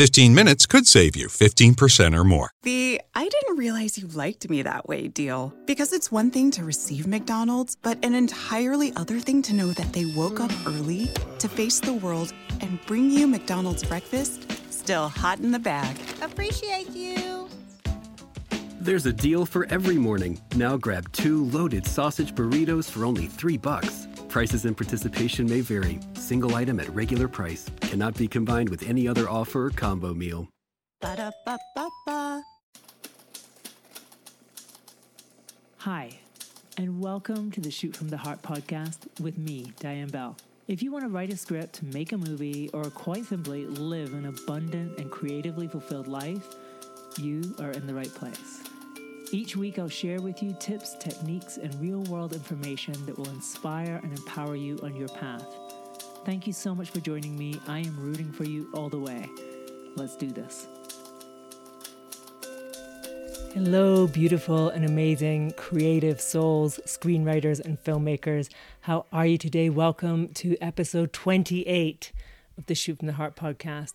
15 0.00 0.34
minutes 0.34 0.64
could 0.64 0.86
save 0.86 1.14
you 1.14 1.28
15% 1.28 2.16
or 2.16 2.24
more. 2.24 2.52
The 2.62 3.02
I 3.14 3.28
didn't 3.28 3.58
realize 3.58 3.98
you 3.98 4.06
liked 4.06 4.48
me 4.48 4.62
that 4.62 4.88
way 4.88 5.08
deal. 5.08 5.52
Because 5.66 5.92
it's 5.92 6.10
one 6.10 6.30
thing 6.30 6.50
to 6.52 6.64
receive 6.64 7.06
McDonald's, 7.06 7.76
but 7.76 8.02
an 8.02 8.14
entirely 8.14 8.94
other 8.96 9.20
thing 9.20 9.42
to 9.42 9.52
know 9.52 9.72
that 9.72 9.92
they 9.92 10.06
woke 10.06 10.40
up 10.40 10.50
early 10.66 11.10
to 11.38 11.48
face 11.50 11.80
the 11.80 11.92
world 11.92 12.32
and 12.62 12.80
bring 12.86 13.10
you 13.10 13.26
McDonald's 13.26 13.84
breakfast 13.84 14.50
still 14.72 15.10
hot 15.10 15.40
in 15.40 15.50
the 15.50 15.58
bag. 15.58 15.94
Appreciate 16.22 16.88
you. 16.96 17.50
There's 18.80 19.04
a 19.04 19.12
deal 19.12 19.44
for 19.44 19.66
every 19.68 19.98
morning. 19.98 20.40
Now 20.56 20.78
grab 20.78 21.12
two 21.12 21.44
loaded 21.50 21.86
sausage 21.86 22.34
burritos 22.34 22.90
for 22.90 23.04
only 23.04 23.26
three 23.26 23.58
bucks. 23.58 23.99
Prices 24.30 24.64
and 24.64 24.76
participation 24.76 25.50
may 25.50 25.60
vary. 25.60 25.98
Single 26.14 26.54
item 26.54 26.78
at 26.78 26.88
regular 26.94 27.26
price 27.26 27.68
cannot 27.80 28.16
be 28.16 28.28
combined 28.28 28.68
with 28.68 28.88
any 28.88 29.08
other 29.08 29.28
offer 29.28 29.66
or 29.66 29.70
combo 29.70 30.14
meal. 30.14 30.48
Ba-da-ba-ba-ba. 31.00 32.40
Hi, 35.78 36.10
and 36.76 37.02
welcome 37.02 37.50
to 37.50 37.60
the 37.60 37.72
Shoot 37.72 37.96
from 37.96 38.08
the 38.08 38.18
Heart 38.18 38.40
podcast 38.42 38.98
with 39.20 39.36
me, 39.36 39.72
Diane 39.80 40.10
Bell. 40.10 40.36
If 40.68 40.80
you 40.80 40.92
want 40.92 41.02
to 41.06 41.10
write 41.10 41.32
a 41.32 41.36
script, 41.36 41.82
make 41.82 42.12
a 42.12 42.16
movie, 42.16 42.70
or 42.72 42.84
quite 42.84 43.24
simply 43.24 43.66
live 43.66 44.14
an 44.14 44.26
abundant 44.26 44.96
and 45.00 45.10
creatively 45.10 45.66
fulfilled 45.66 46.06
life, 46.06 46.54
you 47.18 47.56
are 47.58 47.72
in 47.72 47.84
the 47.84 47.94
right 47.94 48.14
place. 48.14 48.60
Each 49.32 49.54
week, 49.54 49.78
I'll 49.78 49.88
share 49.88 50.20
with 50.20 50.42
you 50.42 50.56
tips, 50.58 50.96
techniques, 50.98 51.56
and 51.56 51.72
real 51.80 52.02
world 52.04 52.32
information 52.32 52.94
that 53.06 53.16
will 53.16 53.28
inspire 53.28 54.00
and 54.02 54.12
empower 54.18 54.56
you 54.56 54.76
on 54.82 54.96
your 54.96 55.06
path. 55.06 55.46
Thank 56.24 56.48
you 56.48 56.52
so 56.52 56.74
much 56.74 56.90
for 56.90 56.98
joining 56.98 57.38
me. 57.38 57.60
I 57.68 57.78
am 57.78 57.96
rooting 57.96 58.32
for 58.32 58.42
you 58.42 58.68
all 58.74 58.88
the 58.88 58.98
way. 58.98 59.30
Let's 59.94 60.16
do 60.16 60.32
this. 60.32 60.66
Hello, 63.54 64.08
beautiful 64.08 64.68
and 64.68 64.84
amazing 64.84 65.52
creative 65.52 66.20
souls, 66.20 66.80
screenwriters, 66.84 67.64
and 67.64 67.80
filmmakers. 67.84 68.48
How 68.80 69.06
are 69.12 69.26
you 69.26 69.38
today? 69.38 69.70
Welcome 69.70 70.30
to 70.34 70.56
episode 70.60 71.12
28 71.12 72.10
of 72.58 72.66
the 72.66 72.74
Shoot 72.74 72.98
from 72.98 73.06
the 73.06 73.12
Heart 73.12 73.36
podcast. 73.36 73.92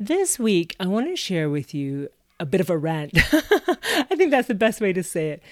This 0.00 0.38
week, 0.38 0.74
I 0.80 0.86
want 0.86 1.08
to 1.08 1.16
share 1.16 1.50
with 1.50 1.74
you 1.74 2.08
a 2.40 2.46
bit 2.46 2.60
of 2.60 2.70
a 2.70 2.78
rant. 2.78 3.12
I 3.16 4.14
think 4.16 4.30
that's 4.30 4.48
the 4.48 4.54
best 4.54 4.80
way 4.80 4.92
to 4.92 5.02
say 5.02 5.30
it. 5.30 5.42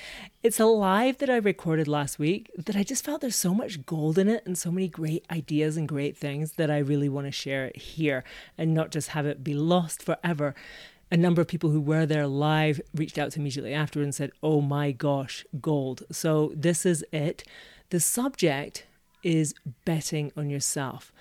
It's 0.43 0.61
a 0.61 0.67
live 0.67 1.19
that 1.19 1.31
I 1.31 1.37
recorded 1.37 1.89
last 1.89 2.19
week 2.19 2.51
that 2.57 2.77
I 2.77 2.85
just 2.85 3.05
felt 3.05 3.21
there's 3.21 3.37
so 3.37 3.53
much 3.53 3.85
gold 3.85 4.19
in 4.19 4.29
it 4.29 4.45
and 4.47 4.57
so 4.57 4.71
many 4.71 4.89
great 4.89 5.25
ideas 5.31 5.77
and 5.77 5.89
great 5.89 6.17
things 6.17 6.53
that 6.53 6.71
I 6.71 6.79
really 6.79 7.09
want 7.09 7.27
to 7.27 7.33
share 7.33 7.67
it 7.67 7.77
here 7.77 8.23
and 8.57 8.73
not 8.73 8.91
just 8.91 9.09
have 9.09 9.27
it 9.27 9.43
be 9.43 9.55
lost 9.55 10.03
forever 10.03 10.55
a 11.11 11.17
number 11.17 11.41
of 11.41 11.49
people 11.49 11.71
who 11.71 11.81
were 11.81 12.07
there 12.07 12.27
live 12.27 12.81
reached 12.95 13.19
out 13.19 13.31
to 13.33 13.39
me 13.39 13.45
immediately 13.45 13.73
after 13.73 14.03
and 14.03 14.15
said, 14.15 14.33
Oh 14.43 14.61
my 14.61 14.93
gosh, 14.93 15.45
gold. 15.61 16.03
So 16.11 16.53
this 16.55 16.85
is 16.85 17.05
it. 17.13 17.45
The 17.91 18.01
subject 18.01 18.87
is 19.23 19.55
betting 19.85 20.33
on 20.37 20.51
yourself. 20.51 21.13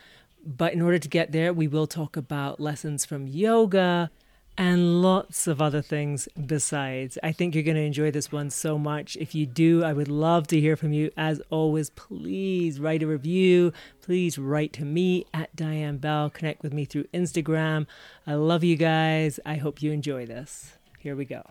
But 0.45 0.73
in 0.73 0.81
order 0.81 1.00
to 1.00 1.07
get 1.07 1.31
there, 1.31 1.53
we 1.53 1.67
will 1.67 1.88
talk 1.88 2.17
about 2.17 2.59
lessons 2.59 3.06
from 3.06 3.28
yoga 3.28 4.09
and 4.57 5.01
lots 5.01 5.47
of 5.47 5.61
other 5.61 5.81
things 5.81 6.27
besides. 6.45 7.17
I 7.21 7.31
think 7.31 7.53
you're 7.53 7.63
going 7.63 7.75
to 7.75 7.81
enjoy 7.81 8.11
this 8.11 8.31
one 8.31 8.49
so 8.49 8.77
much. 8.77 9.17
If 9.17 9.35
you 9.35 9.45
do, 9.45 9.83
I 9.83 9.93
would 9.93 10.07
love 10.07 10.47
to 10.47 10.59
hear 10.59 10.75
from 10.75 10.93
you. 10.93 11.11
As 11.17 11.41
always, 11.49 11.89
please 11.89 12.79
write 12.79 13.03
a 13.03 13.07
review. 13.07 13.73
Please 14.01 14.38
write 14.38 14.71
to 14.73 14.85
me 14.85 15.25
at 15.33 15.55
Diane 15.55 15.97
Bell. 15.97 16.29
Connect 16.29 16.63
with 16.63 16.73
me 16.73 16.85
through 16.85 17.05
Instagram. 17.13 17.85
I 18.25 18.35
love 18.35 18.63
you 18.63 18.77
guys. 18.77 19.39
I 19.45 19.55
hope 19.55 19.81
you 19.81 19.91
enjoy 19.91 20.25
this. 20.25 20.77
Here 20.99 21.16
we 21.16 21.25
go. 21.25 21.43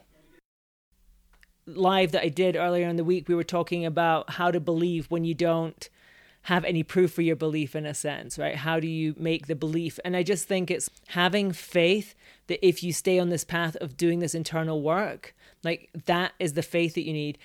Live 1.66 2.12
that 2.12 2.22
I 2.22 2.28
did 2.28 2.56
earlier 2.56 2.88
in 2.88 2.96
the 2.96 3.04
week, 3.04 3.28
we 3.28 3.34
were 3.34 3.44
talking 3.44 3.86
about 3.86 4.30
how 4.30 4.50
to 4.50 4.60
believe 4.60 5.06
when 5.10 5.24
you 5.24 5.34
don't 5.34 5.88
have 6.44 6.64
any 6.64 6.82
proof 6.82 7.12
for 7.12 7.22
your 7.22 7.36
belief 7.36 7.74
in 7.74 7.86
a 7.86 7.94
sense, 7.94 8.38
right? 8.38 8.56
How 8.56 8.78
do 8.78 8.86
you 8.86 9.14
make 9.18 9.46
the 9.46 9.54
belief? 9.54 9.98
And 10.04 10.14
I 10.14 10.22
just 10.22 10.46
think 10.46 10.70
it's 10.70 10.90
having 11.08 11.52
faith 11.52 12.14
that 12.48 12.64
if 12.66 12.82
you 12.82 12.92
stay 12.92 13.18
on 13.18 13.30
this 13.30 13.44
path 13.44 13.76
of 13.76 13.96
doing 13.96 14.18
this 14.18 14.34
internal 14.34 14.82
work, 14.82 15.34
like 15.62 15.88
that 16.04 16.32
is 16.38 16.52
the 16.52 16.62
faith 16.62 16.94
that 16.94 17.06
you 17.06 17.14
need. 17.14 17.38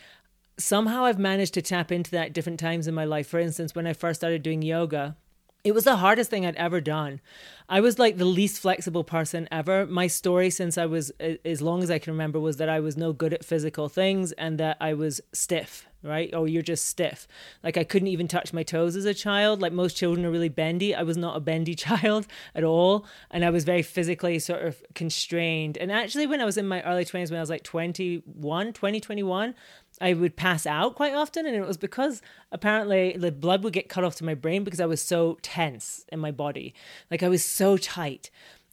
Somehow 0.58 1.06
I've 1.06 1.18
managed 1.18 1.54
to 1.54 1.62
tap 1.62 1.94
into 1.94 2.12
that 2.12 2.34
different 2.34 2.60
times 2.60 2.88
in 2.88 2.94
my 2.94 3.06
life. 3.06 3.28
For 3.28 3.40
instance, 3.40 3.74
when 3.74 3.88
I 3.88 3.94
first 3.94 4.20
started 4.20 4.44
doing 4.44 4.62
yoga, 4.62 5.16
it 5.64 5.74
was 5.74 5.84
the 5.84 5.98
hardest 5.98 6.30
thing 6.30 6.46
I'd 6.46 6.56
ever 6.56 6.80
done. 6.80 7.20
I 7.68 7.82
was 7.82 8.00
like 8.00 8.18
the 8.18 8.26
least 8.26 8.62
flexible 8.62 9.04
person 9.04 9.48
ever. 9.52 9.86
My 9.86 10.08
story 10.08 10.50
since 10.50 10.78
I 10.78 10.86
was 10.86 11.12
as 11.20 11.62
long 11.62 11.84
as 11.84 11.92
I 11.92 12.00
can 12.00 12.14
remember 12.14 12.40
was 12.40 12.58
that 12.58 12.70
I 12.70 12.80
was 12.80 12.98
no 12.98 13.14
good 13.14 13.34
at 13.34 13.46
physical 13.46 13.90
things 13.90 14.32
and 14.32 14.58
that 14.60 14.78
I 14.82 14.94
was 14.94 15.22
stiff, 15.34 15.88
right? 16.02 16.32
Oh, 16.34 16.46
you're 16.46 16.64
just 16.64 16.86
stiff. 16.86 17.28
Like 17.62 17.78
I 17.78 17.84
couldn't 17.84 18.08
even 18.08 18.28
touch 18.28 18.54
my 18.54 18.64
toes 18.64 18.96
as 18.96 19.06
a 19.06 19.14
child. 19.14 19.62
Like 19.62 19.74
most 19.74 19.98
children 19.98 20.26
are 20.26 20.32
really 20.32 20.50
bendy. 20.50 20.96
I 20.96 21.04
was 21.04 21.18
not 21.18 21.38
a 21.38 21.42
bendy 21.42 21.76
child 21.76 22.26
at 22.56 22.64
all. 22.64 23.06
And 23.30 23.46
I 23.46 23.52
was 23.52 23.66
very 23.66 23.84
physically 23.84 24.40
sort 24.40 24.64
of 24.64 24.82
constrained. 24.96 25.78
And 25.78 25.92
actually 25.92 26.26
when 26.26 26.42
I 26.42 26.46
was 26.46 26.58
in 26.58 26.68
my 26.68 26.82
early 26.84 27.06
20s 27.06 27.30
when 27.30 27.38
I 27.38 27.42
was 27.42 27.52
like 27.52 27.64
21, 27.64 28.74
20, 28.74 29.00
21, 29.00 29.56
I 30.02 30.14
would 30.14 30.36
pass 30.36 30.66
out 30.66 30.96
quite 30.96 31.14
often, 31.14 31.46
and 31.46 31.56
it 31.56 31.68
was 31.68 31.78
because 31.78 32.22
apparently 32.52 33.16
the 33.18 33.32
blood 33.32 33.64
would 33.64 33.74
get 33.74 33.90
cut 33.90 34.04
off 34.04 34.16
to 34.16 34.24
my 34.24 34.34
brain 34.34 34.64
because 34.64 34.80
I 34.80 34.86
was 34.86 35.02
so 35.02 35.38
tense 35.42 36.06
in 36.12 36.20
my 36.20 36.32
body. 36.32 36.74
Like 37.12 37.24
I 37.24 37.28
was 37.28 37.44
so 37.44 37.78
tight. 37.78 38.32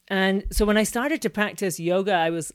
And 0.09 0.44
so 0.53 0.65
when 0.65 0.76
I 0.76 0.84
started 0.84 1.20
to 1.22 1.31
practice 1.31 1.81
yoga, 1.81 2.12
I 2.12 2.31
was, 2.31 2.53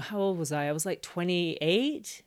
how 0.00 0.18
old 0.18 0.38
was 0.38 0.50
I? 0.50 0.66
I 0.66 0.72
was 0.72 0.84
like 0.84 1.00
28. 1.00 2.22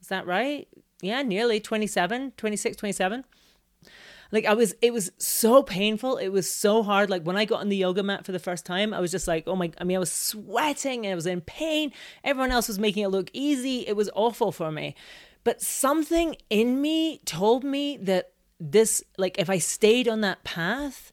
Is 0.00 0.08
that 0.08 0.26
right? 0.26 0.66
Yeah, 1.00 1.22
nearly 1.22 1.60
27, 1.60 2.32
26, 2.36 2.76
27 2.76 3.24
like 4.34 4.46
I 4.46 4.54
was 4.54 4.74
it 4.82 4.92
was 4.92 5.12
so 5.16 5.62
painful. 5.62 6.16
It 6.16 6.28
was 6.28 6.50
so 6.50 6.82
hard. 6.82 7.08
Like 7.08 7.22
when 7.22 7.36
I 7.36 7.44
got 7.44 7.60
on 7.60 7.68
the 7.68 7.76
yoga 7.76 8.02
mat 8.02 8.26
for 8.26 8.32
the 8.32 8.40
first 8.40 8.66
time 8.66 8.92
I 8.92 8.98
was 8.98 9.12
just 9.12 9.28
like 9.28 9.44
oh 9.46 9.54
my 9.54 9.70
I 9.78 9.84
mean 9.84 9.96
I 9.96 10.00
was 10.00 10.12
sweating 10.12 11.06
and 11.06 11.12
I 11.12 11.14
was 11.14 11.26
in 11.26 11.40
pain. 11.40 11.92
Everyone 12.24 12.50
else 12.50 12.66
was 12.66 12.80
making 12.80 13.04
it 13.04 13.08
look 13.08 13.30
easy. 13.32 13.86
It 13.86 13.94
was 13.94 14.10
awful 14.14 14.50
for 14.50 14.72
me. 14.72 14.96
But 15.44 15.62
something 15.62 16.34
in 16.50 16.82
me 16.82 17.20
told 17.24 17.62
me 17.62 17.96
that 17.98 18.32
this 18.58 19.04
like 19.16 19.38
if 19.38 19.48
I 19.48 19.58
stayed 19.58 20.08
on 20.08 20.20
that 20.22 20.42
path 20.42 21.12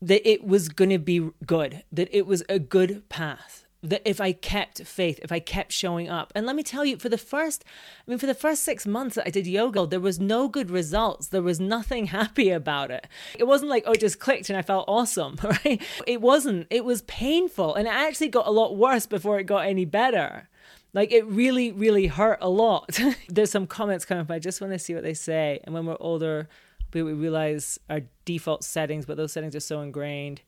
that 0.00 0.28
it 0.28 0.44
was 0.44 0.68
going 0.68 0.90
to 0.90 0.98
be 0.98 1.30
good 1.46 1.84
that 1.92 2.08
it 2.10 2.26
was 2.26 2.42
a 2.48 2.58
good 2.58 3.08
path 3.08 3.61
that 3.82 4.02
if 4.08 4.20
I 4.20 4.32
kept 4.32 4.84
faith, 4.84 5.18
if 5.22 5.32
I 5.32 5.40
kept 5.40 5.72
showing 5.72 6.08
up. 6.08 6.32
And 6.34 6.46
let 6.46 6.54
me 6.54 6.62
tell 6.62 6.84
you, 6.84 6.96
for 6.96 7.08
the 7.08 7.18
first, 7.18 7.64
I 8.06 8.10
mean, 8.10 8.18
for 8.18 8.26
the 8.26 8.34
first 8.34 8.62
six 8.62 8.86
months 8.86 9.16
that 9.16 9.26
I 9.26 9.30
did 9.30 9.46
yoga, 9.46 9.86
there 9.86 10.00
was 10.00 10.20
no 10.20 10.48
good 10.48 10.70
results. 10.70 11.28
There 11.28 11.42
was 11.42 11.58
nothing 11.58 12.06
happy 12.18 12.50
about 12.50 12.90
it. 12.90 13.06
It 13.38 13.44
wasn't 13.44 13.70
like, 13.70 13.84
oh, 13.86 13.92
it 13.92 14.00
just 14.00 14.20
clicked 14.20 14.50
and 14.50 14.56
I 14.56 14.62
felt 14.62 14.84
awesome, 14.86 15.36
right? 15.42 15.82
It 16.06 16.20
wasn't. 16.20 16.68
It 16.70 16.84
was 16.84 17.02
painful. 17.02 17.74
And 17.74 17.88
it 17.88 17.94
actually 17.94 18.28
got 18.28 18.46
a 18.46 18.50
lot 18.50 18.76
worse 18.76 19.06
before 19.06 19.38
it 19.40 19.44
got 19.44 19.66
any 19.66 19.84
better. 19.84 20.48
Like 20.94 21.10
it 21.10 21.26
really, 21.26 21.72
really 21.72 22.06
hurt 22.06 22.38
a 22.40 22.48
lot. 22.48 22.98
There's 23.28 23.50
some 23.50 23.66
comments 23.66 24.04
coming 24.04 24.22
up. 24.22 24.30
I 24.30 24.38
just 24.38 24.60
want 24.60 24.72
to 24.74 24.78
see 24.78 24.94
what 24.94 25.02
they 25.02 25.14
say. 25.14 25.58
And 25.64 25.74
when 25.74 25.86
we're 25.86 25.96
older, 25.98 26.48
we 26.92 27.02
realize 27.02 27.78
our 27.88 28.02
default 28.24 28.62
settings, 28.62 29.06
but 29.06 29.16
those 29.16 29.32
settings 29.32 29.56
are 29.56 29.60
so 29.60 29.80
ingrained. 29.80 30.42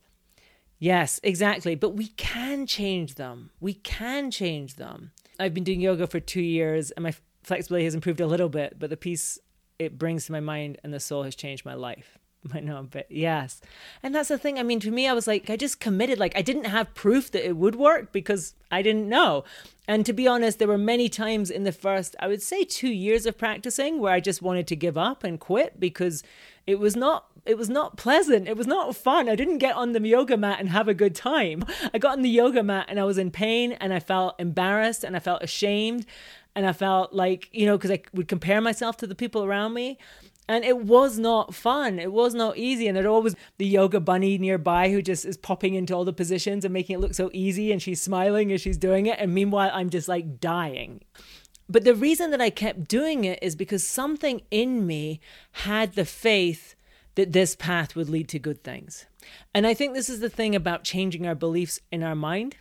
Yes, 0.84 1.18
exactly. 1.22 1.74
But 1.76 1.94
we 1.96 2.08
can 2.08 2.66
change 2.66 3.14
them. 3.14 3.48
We 3.58 3.72
can 3.72 4.30
change 4.30 4.74
them. 4.74 5.12
I've 5.40 5.54
been 5.54 5.64
doing 5.64 5.80
yoga 5.80 6.06
for 6.06 6.20
two 6.20 6.42
years 6.42 6.90
and 6.90 7.04
my 7.04 7.14
flexibility 7.42 7.86
has 7.86 7.94
improved 7.94 8.20
a 8.20 8.26
little 8.26 8.50
bit, 8.50 8.78
but 8.78 8.90
the 8.90 8.96
peace 8.98 9.38
it 9.78 9.96
brings 9.96 10.26
to 10.26 10.32
my 10.32 10.40
mind 10.40 10.76
and 10.84 10.92
the 10.92 11.00
soul 11.00 11.22
has 11.22 11.34
changed 11.34 11.64
my 11.64 11.72
life. 11.72 12.18
I 12.52 12.60
know, 12.60 12.86
but 12.90 13.10
yes. 13.10 13.62
And 14.02 14.14
that's 14.14 14.28
the 14.28 14.36
thing. 14.36 14.58
I 14.58 14.62
mean, 14.62 14.78
to 14.80 14.90
me, 14.90 15.08
I 15.08 15.14
was 15.14 15.26
like, 15.26 15.48
I 15.48 15.56
just 15.56 15.80
committed. 15.80 16.18
Like, 16.18 16.36
I 16.36 16.42
didn't 16.42 16.64
have 16.64 16.92
proof 16.92 17.30
that 17.30 17.48
it 17.48 17.56
would 17.56 17.76
work 17.76 18.12
because 18.12 18.54
I 18.70 18.82
didn't 18.82 19.08
know. 19.08 19.44
And 19.88 20.04
to 20.04 20.12
be 20.12 20.28
honest, 20.28 20.58
there 20.58 20.68
were 20.68 20.76
many 20.76 21.08
times 21.08 21.50
in 21.50 21.64
the 21.64 21.72
first, 21.72 22.14
I 22.20 22.28
would 22.28 22.42
say, 22.42 22.62
two 22.62 22.92
years 22.92 23.24
of 23.24 23.38
practicing 23.38 24.00
where 24.00 24.12
I 24.12 24.20
just 24.20 24.42
wanted 24.42 24.66
to 24.66 24.76
give 24.76 24.98
up 24.98 25.24
and 25.24 25.40
quit 25.40 25.80
because 25.80 26.22
it 26.66 26.78
was 26.78 26.96
not 26.96 27.26
it 27.46 27.58
was 27.58 27.68
not 27.68 27.98
pleasant. 27.98 28.48
It 28.48 28.56
was 28.56 28.66
not 28.66 28.96
fun. 28.96 29.28
I 29.28 29.36
didn't 29.36 29.58
get 29.58 29.76
on 29.76 29.92
the 29.92 30.00
yoga 30.00 30.36
mat 30.36 30.60
and 30.60 30.70
have 30.70 30.88
a 30.88 30.94
good 30.94 31.14
time. 31.14 31.62
I 31.92 31.98
got 31.98 32.12
on 32.12 32.22
the 32.22 32.30
yoga 32.30 32.62
mat 32.62 32.86
and 32.88 32.98
I 32.98 33.04
was 33.04 33.18
in 33.18 33.30
pain 33.30 33.72
and 33.72 33.92
I 33.92 34.00
felt 34.00 34.34
embarrassed 34.38 35.04
and 35.04 35.14
I 35.14 35.18
felt 35.18 35.42
ashamed 35.42 36.06
and 36.54 36.66
I 36.66 36.72
felt 36.72 37.12
like, 37.12 37.50
you 37.52 37.66
know, 37.66 37.76
because 37.76 37.90
I 37.90 38.00
would 38.14 38.28
compare 38.28 38.60
myself 38.60 38.96
to 38.98 39.06
the 39.06 39.14
people 39.14 39.44
around 39.44 39.74
me. 39.74 39.98
And 40.46 40.62
it 40.62 40.78
was 40.78 41.18
not 41.18 41.54
fun. 41.54 41.98
It 41.98 42.12
was 42.12 42.34
not 42.34 42.58
easy. 42.58 42.86
And 42.86 42.96
there'd 42.96 43.06
always 43.06 43.34
the 43.56 43.66
yoga 43.66 43.98
bunny 43.98 44.36
nearby 44.36 44.90
who 44.90 45.00
just 45.00 45.24
is 45.24 45.38
popping 45.38 45.74
into 45.74 45.94
all 45.94 46.04
the 46.04 46.12
positions 46.12 46.64
and 46.64 46.74
making 46.74 46.96
it 46.96 47.00
look 47.00 47.14
so 47.14 47.30
easy. 47.32 47.72
And 47.72 47.80
she's 47.80 48.00
smiling 48.00 48.52
as 48.52 48.60
she's 48.60 48.76
doing 48.76 49.06
it. 49.06 49.18
And 49.18 49.32
meanwhile, 49.32 49.70
I'm 49.72 49.88
just 49.88 50.06
like 50.06 50.40
dying. 50.40 51.00
But 51.68 51.84
the 51.84 51.94
reason 51.94 52.30
that 52.30 52.40
I 52.40 52.50
kept 52.50 52.88
doing 52.88 53.24
it 53.24 53.38
is 53.42 53.56
because 53.56 53.86
something 53.86 54.42
in 54.50 54.86
me 54.86 55.20
had 55.52 55.94
the 55.94 56.04
faith 56.04 56.74
that 57.14 57.32
this 57.32 57.56
path 57.56 57.94
would 57.94 58.08
lead 58.08 58.28
to 58.28 58.38
good 58.38 58.62
things. 58.62 59.06
And 59.54 59.66
I 59.66 59.74
think 59.74 59.94
this 59.94 60.10
is 60.10 60.20
the 60.20 60.28
thing 60.28 60.54
about 60.54 60.84
changing 60.84 61.26
our 61.26 61.34
beliefs 61.34 61.80
in 61.90 62.02
our 62.02 62.14
mind. 62.14 62.56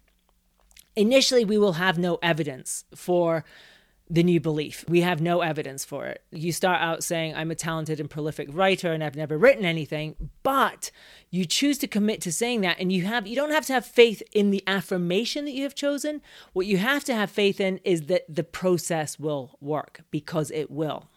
Initially, 0.96 1.44
we 1.44 1.58
will 1.58 1.74
have 1.74 1.98
no 1.98 2.20
evidence 2.22 2.86
for 2.96 3.44
the 4.10 4.24
new 4.24 4.40
belief. 4.40 4.86
We 4.88 5.02
have 5.02 5.22
no 5.22 5.42
evidence 5.42 5.86
for 5.86 6.06
it. 6.06 6.24
You 6.32 6.52
start 6.52 6.82
out 6.82 7.04
saying, 7.04 7.36
I'm 7.36 7.52
a 7.52 7.56
talented 7.56 8.00
and 8.00 8.10
prolific 8.10 8.50
writer 8.52 8.92
and 8.92 9.04
I've 9.04 9.16
never 9.16 9.38
written 9.38 9.66
anything, 9.66 10.30
but 10.44 10.92
you 11.30 11.46
choose 11.46 11.78
to 11.80 11.88
commit 11.88 12.22
to 12.22 12.32
saying 12.32 12.62
that 12.62 12.78
and 12.80 12.92
you 12.92 13.04
have 13.06 13.26
you 13.26 13.36
don't 13.36 13.52
have 13.52 13.66
to 13.68 13.74
have 13.74 13.86
faith 13.86 14.22
in 14.32 14.52
the 14.52 14.64
affirmation 14.68 15.46
that 15.46 15.54
you 15.54 15.64
have 15.64 15.76
chosen. 15.76 16.22
What 16.52 16.68
you 16.68 16.78
have 16.78 17.04
to 17.06 17.16
have 17.16 17.32
faith 17.32 17.60
in 17.60 17.80
is 17.84 18.04
that 18.04 18.24
the 18.28 18.44
process 18.44 19.18
will 19.18 19.58
work 19.62 20.02
because 20.12 20.52
it 20.52 20.70
will. 20.70 21.10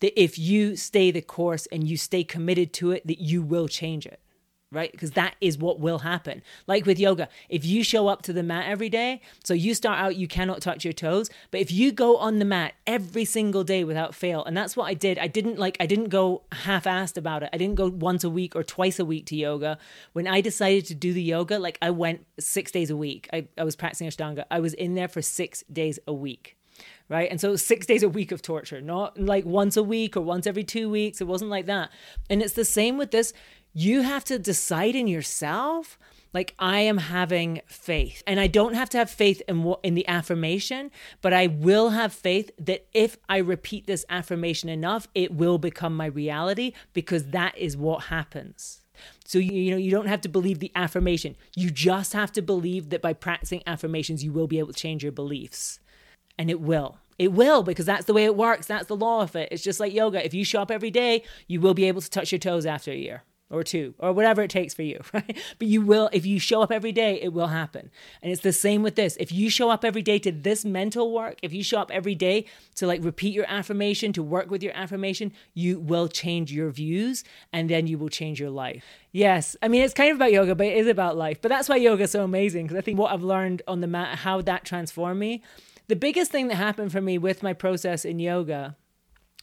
That 0.00 0.20
if 0.20 0.38
you 0.38 0.76
stay 0.76 1.10
the 1.10 1.22
course 1.22 1.66
and 1.72 1.88
you 1.88 1.96
stay 1.96 2.24
committed 2.24 2.72
to 2.74 2.92
it, 2.92 3.06
that 3.06 3.20
you 3.20 3.42
will 3.42 3.68
change 3.68 4.06
it 4.06 4.21
right? 4.72 4.90
Because 4.90 5.12
that 5.12 5.36
is 5.40 5.58
what 5.58 5.78
will 5.78 5.98
happen. 5.98 6.42
Like 6.66 6.86
with 6.86 6.98
yoga, 6.98 7.28
if 7.48 7.64
you 7.64 7.84
show 7.84 8.08
up 8.08 8.22
to 8.22 8.32
the 8.32 8.42
mat 8.42 8.64
every 8.66 8.88
day, 8.88 9.20
so 9.44 9.54
you 9.54 9.74
start 9.74 9.98
out, 9.98 10.16
you 10.16 10.26
cannot 10.26 10.60
touch 10.60 10.84
your 10.84 10.94
toes, 10.94 11.30
but 11.50 11.60
if 11.60 11.70
you 11.70 11.92
go 11.92 12.16
on 12.16 12.38
the 12.38 12.44
mat 12.44 12.74
every 12.86 13.24
single 13.24 13.62
day 13.62 13.84
without 13.84 14.14
fail, 14.14 14.44
and 14.44 14.56
that's 14.56 14.76
what 14.76 14.84
I 14.84 14.94
did, 14.94 15.18
I 15.18 15.28
didn't 15.28 15.58
like, 15.58 15.76
I 15.78 15.86
didn't 15.86 16.08
go 16.08 16.42
half 16.52 16.84
assed 16.84 17.16
about 17.16 17.42
it. 17.42 17.50
I 17.52 17.58
didn't 17.58 17.76
go 17.76 17.88
once 17.88 18.24
a 18.24 18.30
week 18.30 18.56
or 18.56 18.64
twice 18.64 18.98
a 18.98 19.04
week 19.04 19.26
to 19.26 19.36
yoga. 19.36 19.78
When 20.14 20.26
I 20.26 20.40
decided 20.40 20.86
to 20.86 20.94
do 20.94 21.12
the 21.12 21.22
yoga, 21.22 21.58
like 21.58 21.78
I 21.82 21.90
went 21.90 22.26
six 22.40 22.72
days 22.72 22.90
a 22.90 22.96
week. 22.96 23.28
I, 23.32 23.46
I 23.58 23.64
was 23.64 23.76
practicing 23.76 24.08
Ashtanga. 24.08 24.44
I 24.50 24.60
was 24.60 24.74
in 24.74 24.94
there 24.94 25.08
for 25.08 25.22
six 25.22 25.62
days 25.70 25.98
a 26.06 26.12
week 26.12 26.56
right? 27.08 27.30
And 27.30 27.40
so 27.40 27.56
six 27.56 27.84
days 27.86 28.02
a 28.02 28.08
week 28.08 28.32
of 28.32 28.40
torture, 28.40 28.80
not 28.80 29.20
like 29.20 29.44
once 29.44 29.76
a 29.76 29.82
week 29.82 30.16
or 30.16 30.22
once 30.22 30.46
every 30.46 30.64
two 30.64 30.88
weeks. 30.88 31.20
It 31.20 31.26
wasn't 31.26 31.50
like 31.50 31.66
that. 31.66 31.90
And 32.30 32.40
it's 32.40 32.54
the 32.54 32.64
same 32.64 32.96
with 32.96 33.10
this 33.10 33.34
you 33.74 34.02
have 34.02 34.24
to 34.24 34.38
decide 34.38 34.94
in 34.94 35.06
yourself 35.06 35.98
like 36.32 36.54
I 36.58 36.80
am 36.80 36.98
having 36.98 37.60
faith. 37.66 38.22
And 38.26 38.40
I 38.40 38.46
don't 38.46 38.74
have 38.74 38.88
to 38.90 38.98
have 38.98 39.10
faith 39.10 39.42
in 39.48 39.62
what 39.62 39.80
in 39.82 39.94
the 39.94 40.06
affirmation, 40.08 40.90
but 41.20 41.32
I 41.32 41.46
will 41.46 41.90
have 41.90 42.12
faith 42.12 42.50
that 42.58 42.86
if 42.92 43.18
I 43.28 43.38
repeat 43.38 43.86
this 43.86 44.04
affirmation 44.08 44.68
enough, 44.68 45.08
it 45.14 45.34
will 45.34 45.58
become 45.58 45.96
my 45.96 46.06
reality 46.06 46.72
because 46.92 47.26
that 47.28 47.56
is 47.58 47.76
what 47.76 48.04
happens. 48.04 48.80
So 49.24 49.38
you, 49.38 49.52
you 49.52 49.70
know 49.70 49.76
you 49.76 49.90
don't 49.90 50.06
have 50.06 50.20
to 50.22 50.28
believe 50.28 50.58
the 50.58 50.72
affirmation. 50.74 51.36
You 51.56 51.70
just 51.70 52.12
have 52.12 52.32
to 52.32 52.42
believe 52.42 52.90
that 52.90 53.02
by 53.02 53.12
practicing 53.12 53.62
affirmations 53.66 54.22
you 54.24 54.32
will 54.32 54.46
be 54.46 54.58
able 54.58 54.72
to 54.72 54.78
change 54.78 55.02
your 55.02 55.12
beliefs. 55.12 55.80
And 56.38 56.50
it 56.50 56.60
will. 56.60 56.98
It 57.18 57.32
will 57.32 57.62
because 57.62 57.86
that's 57.86 58.06
the 58.06 58.14
way 58.14 58.24
it 58.24 58.36
works. 58.36 58.66
That's 58.66 58.86
the 58.86 58.96
law 58.96 59.20
of 59.20 59.36
it. 59.36 59.48
It's 59.52 59.62
just 59.62 59.80
like 59.80 59.92
yoga. 59.92 60.24
If 60.24 60.34
you 60.34 60.44
show 60.44 60.62
up 60.62 60.70
every 60.70 60.90
day, 60.90 61.24
you 61.46 61.60
will 61.60 61.74
be 61.74 61.84
able 61.84 62.00
to 62.00 62.10
touch 62.10 62.32
your 62.32 62.38
toes 62.38 62.64
after 62.64 62.90
a 62.90 62.96
year 62.96 63.22
or 63.52 63.62
two 63.62 63.94
or 63.98 64.12
whatever 64.12 64.42
it 64.42 64.50
takes 64.50 64.74
for 64.74 64.82
you, 64.82 65.00
right? 65.12 65.38
But 65.58 65.68
you 65.68 65.82
will, 65.82 66.08
if 66.12 66.26
you 66.26 66.40
show 66.40 66.62
up 66.62 66.72
every 66.72 66.90
day, 66.90 67.20
it 67.20 67.32
will 67.32 67.48
happen. 67.48 67.90
And 68.22 68.32
it's 68.32 68.40
the 68.40 68.52
same 68.52 68.82
with 68.82 68.96
this. 68.96 69.16
If 69.20 69.30
you 69.30 69.50
show 69.50 69.70
up 69.70 69.84
every 69.84 70.02
day 70.02 70.18
to 70.20 70.32
this 70.32 70.64
mental 70.64 71.12
work, 71.12 71.38
if 71.42 71.52
you 71.52 71.62
show 71.62 71.78
up 71.78 71.90
every 71.90 72.14
day 72.14 72.46
to 72.76 72.86
like 72.86 73.04
repeat 73.04 73.34
your 73.34 73.44
affirmation, 73.46 74.12
to 74.14 74.22
work 74.22 74.50
with 74.50 74.62
your 74.62 74.74
affirmation, 74.74 75.32
you 75.54 75.78
will 75.78 76.08
change 76.08 76.50
your 76.52 76.70
views 76.70 77.22
and 77.52 77.68
then 77.68 77.86
you 77.86 77.98
will 77.98 78.08
change 78.08 78.40
your 78.40 78.50
life. 78.50 78.84
Yes. 79.12 79.54
I 79.62 79.68
mean, 79.68 79.82
it's 79.82 79.94
kind 79.94 80.10
of 80.10 80.16
about 80.16 80.32
yoga, 80.32 80.54
but 80.54 80.66
it 80.66 80.78
is 80.78 80.86
about 80.86 81.16
life. 81.16 81.40
But 81.42 81.50
that's 81.50 81.68
why 81.68 81.76
yoga 81.76 82.04
is 82.04 82.10
so 82.10 82.24
amazing 82.24 82.66
because 82.66 82.78
I 82.78 82.80
think 82.80 82.98
what 82.98 83.12
I've 83.12 83.22
learned 83.22 83.62
on 83.68 83.82
the 83.82 83.86
mat, 83.86 84.18
how 84.18 84.40
that 84.40 84.64
transformed 84.64 85.20
me. 85.20 85.42
The 85.88 85.96
biggest 85.96 86.30
thing 86.30 86.48
that 86.48 86.54
happened 86.54 86.92
for 86.92 87.02
me 87.02 87.18
with 87.18 87.42
my 87.42 87.52
process 87.52 88.04
in 88.04 88.18
yoga 88.18 88.76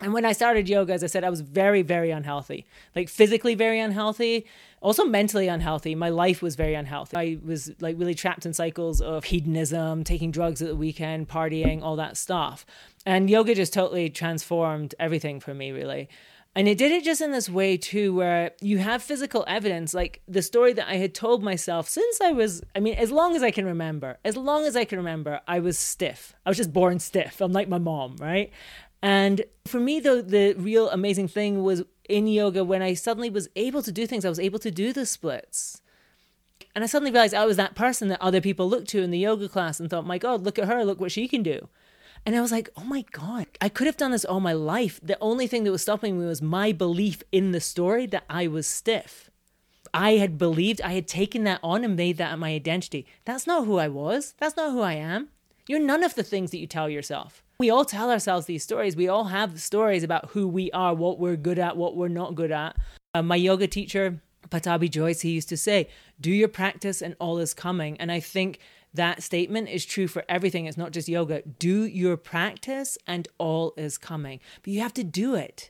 and 0.02 0.14
when 0.14 0.26
I 0.26 0.32
started 0.32 0.70
yoga, 0.70 0.94
as 0.94 1.04
I 1.04 1.08
said, 1.08 1.24
I 1.24 1.30
was 1.30 1.42
very, 1.42 1.82
very 1.82 2.12
unhealthy, 2.12 2.66
like 2.96 3.10
physically 3.10 3.54
very 3.54 3.80
unhealthy, 3.80 4.46
also 4.82 5.04
mentally 5.04 5.48
unhealthy. 5.48 5.94
My 5.94 6.10
life 6.10 6.42
was 6.42 6.56
very 6.56 6.74
unhealthy. 6.74 7.18
I 7.18 7.38
was 7.46 7.72
like 7.82 7.98
really 8.00 8.16
trapped 8.16 8.46
in 8.46 8.54
cycles 8.54 9.02
of 9.02 9.26
hedonism, 9.26 10.06
taking 10.06 10.32
drugs 10.32 10.62
at 10.62 10.70
the 10.70 10.76
weekend, 10.76 11.28
partying, 11.28 11.82
all 11.82 11.98
that 11.98 12.16
stuff. 12.16 12.66
And 13.06 13.30
yoga 13.30 13.56
just 13.56 13.74
totally 13.74 14.10
transformed 14.10 14.96
everything 15.00 15.42
for 15.42 15.54
me, 15.54 15.72
really. 15.72 16.08
And 16.56 16.68
it 16.68 16.78
did 16.78 16.92
it 16.92 17.04
just 17.04 17.22
in 17.22 17.32
this 17.32 17.48
way 17.48 17.78
too, 17.78 18.14
where 18.14 18.52
you 18.60 18.80
have 18.80 19.04
physical 19.04 19.46
evidence, 19.48 19.94
like 19.94 20.22
the 20.28 20.42
story 20.42 20.74
that 20.74 20.90
I 20.90 20.96
had 20.96 21.14
told 21.14 21.44
myself 21.44 21.88
since 21.88 22.20
I 22.22 22.32
was, 22.32 22.64
I 22.76 22.80
mean, 22.80 22.96
as 22.96 23.12
long 23.12 23.36
as 23.36 23.44
I 23.44 23.52
can 23.52 23.66
remember, 23.66 24.18
as 24.26 24.36
long 24.36 24.66
as 24.66 24.76
I 24.76 24.84
can 24.84 24.98
remember, 24.98 25.42
I 25.48 25.60
was 25.60 25.78
stiff. 25.78 26.34
I 26.46 26.50
was 26.50 26.58
just 26.58 26.74
born 26.74 27.00
stiff. 27.00 27.40
I'm 27.40 27.52
like 27.52 27.70
my 27.70 27.78
mom, 27.78 28.16
right? 28.20 28.52
And 29.02 29.44
for 29.66 29.80
me, 29.80 30.00
though, 30.00 30.22
the 30.22 30.54
real 30.54 30.90
amazing 30.90 31.30
thing 31.30 31.64
was 31.64 31.84
in 32.08 32.28
yoga 32.28 32.64
when 32.64 32.82
I 32.82 32.94
suddenly 32.96 33.30
was 33.30 33.48
able 33.56 33.82
to 33.84 33.92
do 33.92 34.06
things, 34.06 34.26
I 34.26 34.30
was 34.30 34.40
able 34.40 34.60
to 34.60 34.72
do 34.72 34.92
the 34.92 35.06
splits. 35.06 35.82
And 36.76 36.84
I 36.84 36.88
suddenly 36.88 37.12
realized 37.12 37.34
I 37.34 37.46
was 37.46 37.58
that 37.58 37.76
person 37.76 38.10
that 38.10 38.22
other 38.22 38.42
people 38.42 38.70
looked 38.70 38.90
to 38.90 39.02
in 39.02 39.12
the 39.12 39.20
yoga 39.20 39.48
class 39.48 39.80
and 39.80 39.90
thought, 39.90 40.06
my 40.06 40.18
God, 40.18 40.44
look 40.44 40.60
at 40.60 40.68
her, 40.68 40.84
look 40.84 41.00
what 41.00 41.12
she 41.12 41.28
can 41.28 41.44
do. 41.44 41.68
And 42.26 42.36
I 42.36 42.42
was 42.42 42.52
like, 42.52 42.70
oh 42.76 42.84
my 42.84 43.06
God, 43.12 43.48
I 43.62 43.70
could 43.70 43.88
have 43.88 43.98
done 43.98 44.12
this 44.12 44.26
all 44.26 44.42
my 44.42 44.54
life. 44.54 45.00
The 45.02 45.18
only 45.22 45.48
thing 45.48 45.64
that 45.64 45.72
was 45.72 45.82
stopping 45.82 46.20
me 46.20 46.26
was 46.26 46.42
my 46.42 46.72
belief 46.72 47.24
in 47.32 47.52
the 47.52 47.62
story 47.62 48.06
that 48.08 48.26
I 48.30 48.48
was 48.48 48.68
stiff. 48.68 49.30
I 49.94 50.14
had 50.14 50.38
believed, 50.38 50.82
I 50.82 50.94
had 50.94 51.08
taken 51.08 51.46
that 51.46 51.62
on 51.64 51.84
and 51.84 51.96
made 51.96 52.18
that 52.18 52.38
my 52.38 52.54
identity. 52.54 53.08
That's 53.26 53.48
not 53.48 53.66
who 53.66 53.78
I 53.78 53.88
was. 53.88 54.36
That's 54.38 54.58
not 54.58 54.72
who 54.72 54.82
I 54.82 54.94
am. 54.94 55.30
You're 55.68 55.80
none 55.80 56.04
of 56.04 56.16
the 56.16 56.24
things 56.24 56.52
that 56.52 56.60
you 56.60 56.68
tell 56.68 56.90
yourself 56.90 57.42
we 57.60 57.70
all 57.70 57.84
tell 57.84 58.10
ourselves 58.10 58.46
these 58.46 58.64
stories. 58.64 58.96
We 58.96 59.10
all 59.10 59.26
have 59.26 59.60
stories 59.60 60.02
about 60.02 60.30
who 60.30 60.48
we 60.48 60.72
are, 60.72 60.94
what 60.94 61.20
we're 61.20 61.36
good 61.36 61.60
at, 61.60 61.76
what 61.76 61.98
we're 61.98 62.08
not 62.08 62.34
good 62.34 62.52
at. 62.54 62.78
Uh, 63.14 63.22
my 63.22 63.36
yoga 63.36 63.68
teacher, 63.68 64.22
Pattabhi 64.48 64.90
Jois, 64.90 65.20
he 65.20 65.32
used 65.32 65.50
to 65.50 65.58
say, 65.58 65.90
Do 66.22 66.32
your 66.32 66.48
practice 66.48 67.02
and 67.02 67.18
all 67.20 67.38
is 67.38 67.54
coming. 67.54 68.00
And 68.00 68.14
I 68.14 68.22
think 68.22 68.60
that 68.94 69.22
statement 69.22 69.68
is 69.68 69.86
true 69.86 70.08
for 70.08 70.24
everything. 70.30 70.68
It's 70.68 70.78
not 70.78 70.94
just 70.94 71.10
yoga. 71.10 71.42
Do 71.42 71.84
your 71.84 72.16
practice 72.16 72.98
and 73.06 73.28
all 73.38 73.74
is 73.76 73.98
coming. 73.98 74.40
But 74.64 74.72
you 74.72 74.80
have 74.80 74.94
to 74.94 75.04
do 75.04 75.36
it, 75.36 75.70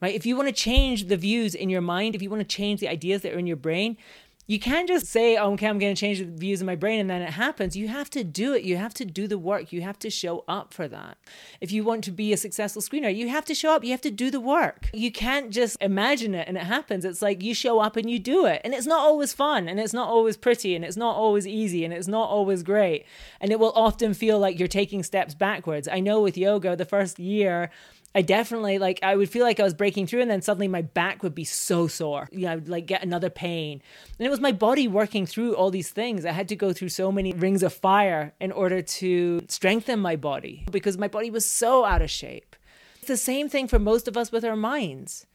right? 0.00 0.14
If 0.14 0.24
you 0.24 0.36
want 0.36 0.48
to 0.48 0.54
change 0.54 1.08
the 1.08 1.18
views 1.18 1.54
in 1.54 1.68
your 1.68 1.82
mind, 1.82 2.14
if 2.14 2.22
you 2.22 2.30
want 2.30 2.48
to 2.48 2.56
change 2.56 2.80
the 2.80 2.88
ideas 2.88 3.20
that 3.20 3.34
are 3.34 3.38
in 3.38 3.46
your 3.46 3.56
brain, 3.56 3.98
you 4.46 4.60
can't 4.60 4.86
just 4.86 5.06
say, 5.06 5.36
oh, 5.36 5.52
okay, 5.52 5.66
I'm 5.66 5.78
going 5.80 5.94
to 5.94 6.00
change 6.00 6.20
the 6.20 6.24
views 6.24 6.60
in 6.60 6.66
my 6.66 6.76
brain 6.76 7.00
and 7.00 7.10
then 7.10 7.20
it 7.20 7.30
happens. 7.30 7.76
You 7.76 7.88
have 7.88 8.08
to 8.10 8.22
do 8.22 8.54
it. 8.54 8.62
You 8.62 8.76
have 8.76 8.94
to 8.94 9.04
do 9.04 9.26
the 9.26 9.38
work. 9.38 9.72
You 9.72 9.82
have 9.82 9.98
to 10.00 10.10
show 10.10 10.44
up 10.46 10.72
for 10.72 10.86
that. 10.86 11.18
If 11.60 11.72
you 11.72 11.82
want 11.82 12.04
to 12.04 12.12
be 12.12 12.32
a 12.32 12.36
successful 12.36 12.80
screener, 12.80 13.14
you 13.14 13.28
have 13.28 13.44
to 13.46 13.54
show 13.54 13.72
up. 13.72 13.82
You 13.82 13.90
have 13.90 14.00
to 14.02 14.10
do 14.10 14.30
the 14.30 14.38
work. 14.38 14.88
You 14.92 15.10
can't 15.10 15.50
just 15.50 15.76
imagine 15.80 16.32
it 16.34 16.46
and 16.46 16.56
it 16.56 16.62
happens. 16.62 17.04
It's 17.04 17.22
like 17.22 17.42
you 17.42 17.54
show 17.54 17.80
up 17.80 17.96
and 17.96 18.08
you 18.08 18.20
do 18.20 18.46
it. 18.46 18.60
And 18.64 18.72
it's 18.72 18.86
not 18.86 19.00
always 19.00 19.32
fun 19.32 19.68
and 19.68 19.80
it's 19.80 19.92
not 19.92 20.08
always 20.08 20.36
pretty 20.36 20.76
and 20.76 20.84
it's 20.84 20.96
not 20.96 21.16
always 21.16 21.46
easy 21.46 21.84
and 21.84 21.92
it's 21.92 22.08
not 22.08 22.28
always 22.28 22.62
great. 22.62 23.04
And 23.40 23.50
it 23.50 23.58
will 23.58 23.72
often 23.74 24.14
feel 24.14 24.38
like 24.38 24.60
you're 24.60 24.68
taking 24.68 25.02
steps 25.02 25.34
backwards. 25.34 25.88
I 25.88 25.98
know 25.98 26.20
with 26.20 26.38
yoga, 26.38 26.76
the 26.76 26.84
first 26.84 27.18
year, 27.18 27.70
I 28.16 28.22
definitely 28.22 28.78
like 28.78 28.98
I 29.02 29.14
would 29.14 29.28
feel 29.28 29.44
like 29.44 29.60
I 29.60 29.62
was 29.62 29.74
breaking 29.74 30.06
through 30.06 30.22
and 30.22 30.30
then 30.30 30.40
suddenly 30.40 30.68
my 30.68 30.80
back 30.80 31.22
would 31.22 31.34
be 31.34 31.44
so 31.44 31.86
sore. 31.86 32.30
You 32.32 32.46
know, 32.46 32.52
I 32.52 32.54
would 32.54 32.68
like 32.68 32.86
get 32.86 33.02
another 33.02 33.28
pain. 33.28 33.82
And 34.18 34.26
it 34.26 34.30
was 34.30 34.40
my 34.40 34.52
body 34.52 34.88
working 34.88 35.26
through 35.26 35.54
all 35.54 35.70
these 35.70 35.90
things. 35.90 36.24
I 36.24 36.32
had 36.32 36.48
to 36.48 36.56
go 36.56 36.72
through 36.72 36.88
so 36.88 37.12
many 37.12 37.34
rings 37.34 37.62
of 37.62 37.74
fire 37.74 38.32
in 38.40 38.52
order 38.52 38.80
to 38.80 39.44
strengthen 39.48 40.00
my 40.00 40.16
body 40.16 40.64
because 40.70 40.96
my 40.96 41.08
body 41.08 41.30
was 41.30 41.44
so 41.44 41.84
out 41.84 42.00
of 42.00 42.10
shape. 42.10 42.56
It's 43.00 43.08
the 43.08 43.18
same 43.18 43.50
thing 43.50 43.68
for 43.68 43.78
most 43.78 44.08
of 44.08 44.16
us 44.16 44.32
with 44.32 44.46
our 44.46 44.56
minds. 44.56 45.26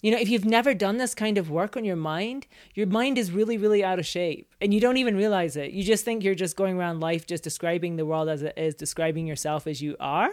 You 0.00 0.10
know, 0.10 0.18
if 0.18 0.30
you've 0.30 0.46
never 0.46 0.72
done 0.72 0.96
this 0.96 1.14
kind 1.14 1.36
of 1.36 1.50
work 1.50 1.76
on 1.76 1.84
your 1.84 1.94
mind, 1.94 2.46
your 2.72 2.86
mind 2.86 3.18
is 3.18 3.32
really, 3.32 3.58
really 3.58 3.84
out 3.84 3.98
of 3.98 4.06
shape 4.06 4.50
and 4.62 4.72
you 4.72 4.80
don't 4.80 4.96
even 4.96 5.14
realize 5.14 5.56
it. 5.56 5.72
You 5.72 5.84
just 5.84 6.06
think 6.06 6.24
you're 6.24 6.34
just 6.34 6.56
going 6.56 6.78
around 6.78 7.00
life 7.00 7.26
just 7.26 7.44
describing 7.44 7.96
the 7.96 8.06
world 8.06 8.30
as 8.30 8.40
it 8.40 8.54
is, 8.56 8.74
describing 8.74 9.26
yourself 9.26 9.66
as 9.66 9.82
you 9.82 9.94
are. 10.00 10.32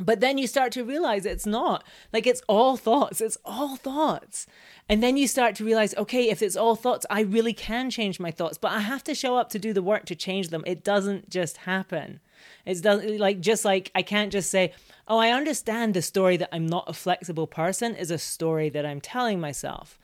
But 0.00 0.20
then 0.20 0.38
you 0.38 0.46
start 0.46 0.72
to 0.72 0.84
realize 0.84 1.26
it's 1.26 1.46
not. 1.46 1.84
Like 2.12 2.26
it's 2.26 2.42
all 2.48 2.76
thoughts. 2.76 3.20
It's 3.20 3.38
all 3.44 3.76
thoughts. 3.76 4.46
And 4.88 5.02
then 5.02 5.16
you 5.16 5.26
start 5.26 5.54
to 5.56 5.64
realize, 5.64 5.94
okay, 5.96 6.30
if 6.30 6.40
it's 6.40 6.56
all 6.56 6.76
thoughts, 6.76 7.04
I 7.10 7.20
really 7.20 7.52
can 7.52 7.90
change 7.90 8.18
my 8.18 8.30
thoughts, 8.30 8.56
but 8.56 8.72
I 8.72 8.80
have 8.80 9.04
to 9.04 9.14
show 9.14 9.36
up 9.36 9.50
to 9.50 9.58
do 9.58 9.72
the 9.72 9.82
work 9.82 10.06
to 10.06 10.14
change 10.14 10.48
them. 10.48 10.64
It 10.66 10.82
doesn't 10.82 11.28
just 11.28 11.58
happen. 11.58 12.20
It's 12.64 12.80
doesn't 12.80 13.18
like 13.18 13.40
just 13.40 13.64
like 13.64 13.90
I 13.94 14.02
can't 14.02 14.32
just 14.32 14.50
say, 14.50 14.72
"Oh, 15.08 15.18
I 15.18 15.30
understand 15.30 15.92
the 15.92 16.02
story 16.02 16.36
that 16.36 16.50
I'm 16.52 16.66
not 16.66 16.88
a 16.88 16.92
flexible 16.92 17.46
person 17.46 17.96
is 17.96 18.10
a 18.10 18.18
story 18.18 18.68
that 18.70 18.86
I'm 18.86 19.00
telling 19.00 19.40
myself." 19.40 19.98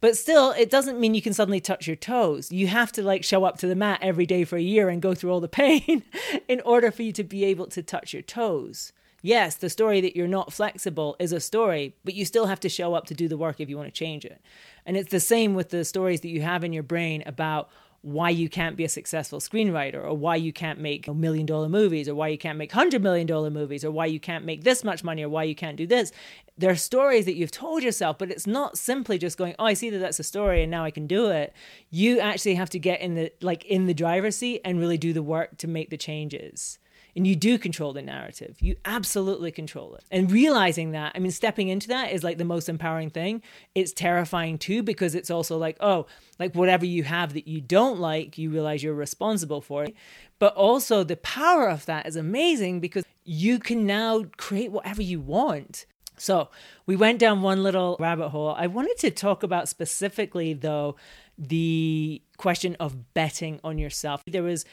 But 0.00 0.16
still, 0.16 0.52
it 0.52 0.70
doesn't 0.70 1.00
mean 1.00 1.14
you 1.14 1.22
can 1.22 1.34
suddenly 1.34 1.60
touch 1.60 1.86
your 1.86 1.96
toes. 1.96 2.52
You 2.52 2.68
have 2.68 2.92
to 2.92 3.02
like 3.02 3.24
show 3.24 3.44
up 3.44 3.58
to 3.58 3.66
the 3.66 3.74
mat 3.74 3.98
every 4.02 4.26
day 4.26 4.44
for 4.44 4.56
a 4.56 4.62
year 4.62 4.88
and 4.88 5.02
go 5.02 5.14
through 5.14 5.32
all 5.32 5.40
the 5.40 5.48
pain 5.64 6.04
in 6.48 6.60
order 6.62 6.90
for 6.90 7.02
you 7.02 7.12
to 7.12 7.24
be 7.24 7.44
able 7.44 7.66
to 7.68 7.82
touch 7.82 8.12
your 8.12 8.22
toes. 8.22 8.92
Yes, 9.20 9.56
the 9.56 9.70
story 9.70 10.00
that 10.00 10.16
you're 10.16 10.28
not 10.28 10.52
flexible 10.52 11.16
is 11.18 11.32
a 11.32 11.40
story, 11.40 11.96
but 12.04 12.14
you 12.14 12.24
still 12.24 12.46
have 12.46 12.60
to 12.60 12.68
show 12.68 12.94
up 12.94 13.06
to 13.06 13.14
do 13.14 13.26
the 13.26 13.36
work 13.36 13.60
if 13.60 13.68
you 13.68 13.76
want 13.76 13.88
to 13.88 13.98
change 13.98 14.24
it. 14.24 14.40
And 14.86 14.96
it's 14.96 15.10
the 15.10 15.20
same 15.20 15.54
with 15.54 15.70
the 15.70 15.84
stories 15.84 16.20
that 16.20 16.28
you 16.28 16.40
have 16.42 16.62
in 16.62 16.72
your 16.72 16.84
brain 16.84 17.24
about 17.26 17.68
why 18.02 18.30
you 18.30 18.48
can't 18.48 18.76
be 18.76 18.84
a 18.84 18.88
successful 18.88 19.40
screenwriter 19.40 20.02
or 20.02 20.14
why 20.14 20.36
you 20.36 20.52
can't 20.52 20.78
make 20.78 21.12
million 21.12 21.44
dollar 21.44 21.68
movies 21.68 22.08
or 22.08 22.14
why 22.14 22.28
you 22.28 22.38
can't 22.38 22.56
make 22.56 22.70
hundred 22.70 23.02
million 23.02 23.26
dollar 23.26 23.50
movies 23.50 23.84
or 23.84 23.90
why 23.90 24.06
you 24.06 24.20
can't 24.20 24.44
make 24.44 24.62
this 24.62 24.84
much 24.84 25.02
money 25.02 25.24
or 25.24 25.28
why 25.28 25.42
you 25.42 25.54
can't 25.56 25.76
do 25.76 25.86
this. 25.86 26.12
There 26.56 26.70
are 26.70 26.76
stories 26.76 27.24
that 27.24 27.34
you've 27.34 27.50
told 27.50 27.82
yourself, 27.82 28.16
but 28.16 28.30
it's 28.30 28.46
not 28.46 28.78
simply 28.78 29.18
just 29.18 29.36
going, 29.36 29.56
oh, 29.58 29.64
I 29.64 29.74
see 29.74 29.90
that 29.90 29.98
that's 29.98 30.20
a 30.20 30.24
story 30.24 30.62
and 30.62 30.70
now 30.70 30.84
I 30.84 30.92
can 30.92 31.08
do 31.08 31.28
it. 31.30 31.52
You 31.90 32.20
actually 32.20 32.54
have 32.54 32.70
to 32.70 32.78
get 32.78 33.00
in 33.00 33.16
the 33.16 33.32
like 33.40 33.64
in 33.64 33.86
the 33.86 33.94
driver's 33.94 34.36
seat 34.36 34.60
and 34.64 34.78
really 34.78 34.98
do 34.98 35.12
the 35.12 35.22
work 35.22 35.58
to 35.58 35.66
make 35.66 35.90
the 35.90 35.96
changes 35.96 36.78
and 37.16 37.26
you 37.26 37.36
do 37.36 37.58
control 37.58 37.92
the 37.92 38.02
narrative. 38.02 38.56
You 38.60 38.76
absolutely 38.84 39.50
control 39.50 39.94
it. 39.94 40.04
And 40.10 40.30
realizing 40.30 40.92
that, 40.92 41.12
I 41.14 41.18
mean, 41.18 41.30
stepping 41.30 41.68
into 41.68 41.88
that 41.88 42.12
is 42.12 42.22
like 42.22 42.38
the 42.38 42.44
most 42.44 42.68
empowering 42.68 43.10
thing. 43.10 43.42
It's 43.74 43.92
terrifying 43.92 44.58
too, 44.58 44.82
because 44.82 45.14
it's 45.14 45.30
also 45.30 45.56
like, 45.56 45.76
oh, 45.80 46.06
like 46.38 46.54
whatever 46.54 46.86
you 46.86 47.04
have 47.04 47.34
that 47.34 47.48
you 47.48 47.60
don't 47.60 47.98
like, 47.98 48.38
you 48.38 48.50
realize 48.50 48.82
you're 48.82 48.94
responsible 48.94 49.60
for 49.60 49.84
it. 49.84 49.94
But 50.38 50.54
also, 50.54 51.02
the 51.02 51.16
power 51.16 51.68
of 51.68 51.86
that 51.86 52.06
is 52.06 52.16
amazing 52.16 52.80
because 52.80 53.04
you 53.24 53.58
can 53.58 53.86
now 53.86 54.24
create 54.36 54.70
whatever 54.70 55.02
you 55.02 55.20
want. 55.20 55.86
So, 56.16 56.50
we 56.86 56.96
went 56.96 57.18
down 57.18 57.42
one 57.42 57.62
little 57.62 57.96
rabbit 58.00 58.30
hole. 58.30 58.54
I 58.56 58.66
wanted 58.66 58.98
to 58.98 59.10
talk 59.10 59.42
about 59.42 59.68
specifically, 59.68 60.52
though, 60.52 60.96
the 61.36 62.22
question 62.36 62.76
of 62.80 63.14
betting 63.14 63.60
on 63.62 63.78
yourself. 63.78 64.22
There 64.26 64.42
was 64.42 64.64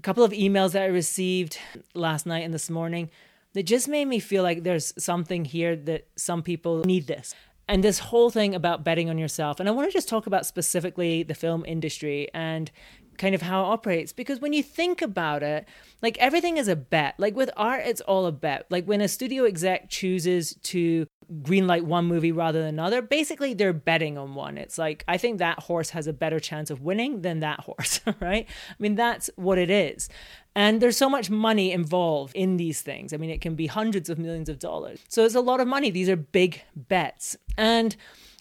a 0.00 0.02
couple 0.02 0.24
of 0.24 0.32
emails 0.32 0.72
that 0.72 0.80
I 0.80 0.86
received 0.86 1.58
last 1.92 2.24
night 2.24 2.42
and 2.42 2.54
this 2.54 2.70
morning 2.70 3.10
that 3.52 3.64
just 3.64 3.86
made 3.86 4.06
me 4.06 4.18
feel 4.18 4.42
like 4.42 4.62
there's 4.62 4.94
something 4.96 5.44
here 5.44 5.76
that 5.76 6.08
some 6.16 6.42
people 6.42 6.82
need 6.84 7.06
this. 7.06 7.34
And 7.68 7.84
this 7.84 7.98
whole 7.98 8.30
thing 8.30 8.54
about 8.54 8.82
betting 8.82 9.10
on 9.10 9.18
yourself. 9.18 9.60
And 9.60 9.68
I 9.68 9.72
want 9.72 9.90
to 9.90 9.92
just 9.92 10.08
talk 10.08 10.26
about 10.26 10.46
specifically 10.46 11.22
the 11.22 11.34
film 11.34 11.66
industry 11.66 12.28
and 12.32 12.70
kind 13.18 13.34
of 13.34 13.42
how 13.42 13.60
it 13.62 13.66
operates. 13.66 14.14
Because 14.14 14.40
when 14.40 14.54
you 14.54 14.62
think 14.62 15.02
about 15.02 15.42
it, 15.42 15.68
like 16.00 16.16
everything 16.16 16.56
is 16.56 16.66
a 16.66 16.76
bet. 16.76 17.16
Like 17.18 17.36
with 17.36 17.50
art, 17.54 17.82
it's 17.84 18.00
all 18.00 18.24
a 18.24 18.32
bet. 18.32 18.64
Like 18.70 18.86
when 18.86 19.02
a 19.02 19.08
studio 19.08 19.44
exec 19.44 19.90
chooses 19.90 20.54
to 20.62 21.06
greenlight 21.42 21.82
one 21.82 22.06
movie 22.06 22.32
rather 22.32 22.60
than 22.60 22.68
another, 22.68 23.02
basically 23.02 23.54
they're 23.54 23.72
betting 23.72 24.18
on 24.18 24.34
one. 24.34 24.58
It's 24.58 24.78
like, 24.78 25.04
I 25.06 25.16
think 25.16 25.38
that 25.38 25.60
horse 25.60 25.90
has 25.90 26.06
a 26.06 26.12
better 26.12 26.40
chance 26.40 26.70
of 26.70 26.82
winning 26.82 27.22
than 27.22 27.40
that 27.40 27.60
horse, 27.60 28.00
right? 28.20 28.46
I 28.68 28.74
mean, 28.78 28.94
that's 28.96 29.30
what 29.36 29.58
it 29.58 29.70
is. 29.70 30.08
And 30.54 30.82
there's 30.82 30.96
so 30.96 31.08
much 31.08 31.30
money 31.30 31.70
involved 31.70 32.34
in 32.34 32.56
these 32.56 32.82
things. 32.82 33.12
I 33.12 33.16
mean, 33.16 33.30
it 33.30 33.40
can 33.40 33.54
be 33.54 33.68
hundreds 33.68 34.10
of 34.10 34.18
millions 34.18 34.48
of 34.48 34.58
dollars. 34.58 34.98
So 35.08 35.24
it's 35.24 35.36
a 35.36 35.40
lot 35.40 35.60
of 35.60 35.68
money. 35.68 35.90
These 35.90 36.08
are 36.08 36.16
big 36.16 36.62
bets. 36.74 37.36
And, 37.56 37.94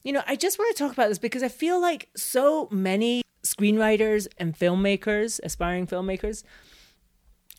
you 0.04 0.12
know, 0.12 0.24
I 0.28 0.36
just 0.36 0.58
want 0.58 0.76
to 0.76 0.84
talk 0.84 0.92
about 0.92 1.10
this 1.10 1.20
because 1.20 1.44
I 1.44 1.50
feel 1.50 1.80
like 1.80 2.10
so 2.16 2.68
many 2.72 3.22
screenwriters 3.44 4.28
and 4.38 4.58
filmmakers, 4.58 5.40
aspiring 5.44 5.86
filmmakers, 5.86 6.44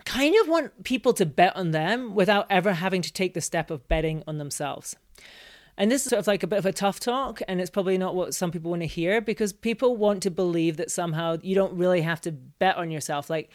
kind 0.04 0.34
of 0.40 0.48
want 0.48 0.84
people 0.84 1.12
to 1.12 1.26
bet 1.26 1.54
on 1.56 1.70
them 1.70 2.14
without 2.14 2.46
ever 2.50 2.72
having 2.72 3.02
to 3.02 3.12
take 3.12 3.34
the 3.34 3.40
step 3.40 3.70
of 3.70 3.86
betting 3.86 4.22
on 4.26 4.38
themselves. 4.38 4.96
And 5.76 5.90
this 5.90 6.02
is 6.02 6.10
sort 6.10 6.20
of 6.20 6.26
like 6.26 6.42
a 6.42 6.46
bit 6.46 6.58
of 6.58 6.66
a 6.66 6.72
tough 6.72 7.00
talk, 7.00 7.40
and 7.48 7.60
it's 7.60 7.70
probably 7.70 7.96
not 7.96 8.14
what 8.14 8.34
some 8.34 8.50
people 8.50 8.70
want 8.70 8.82
to 8.82 8.86
hear 8.86 9.20
because 9.20 9.52
people 9.52 9.96
want 9.96 10.22
to 10.24 10.30
believe 10.30 10.76
that 10.76 10.90
somehow 10.90 11.38
you 11.42 11.54
don't 11.54 11.74
really 11.74 12.02
have 12.02 12.20
to 12.22 12.32
bet 12.32 12.76
on 12.76 12.90
yourself. 12.90 13.30
Like, 13.30 13.50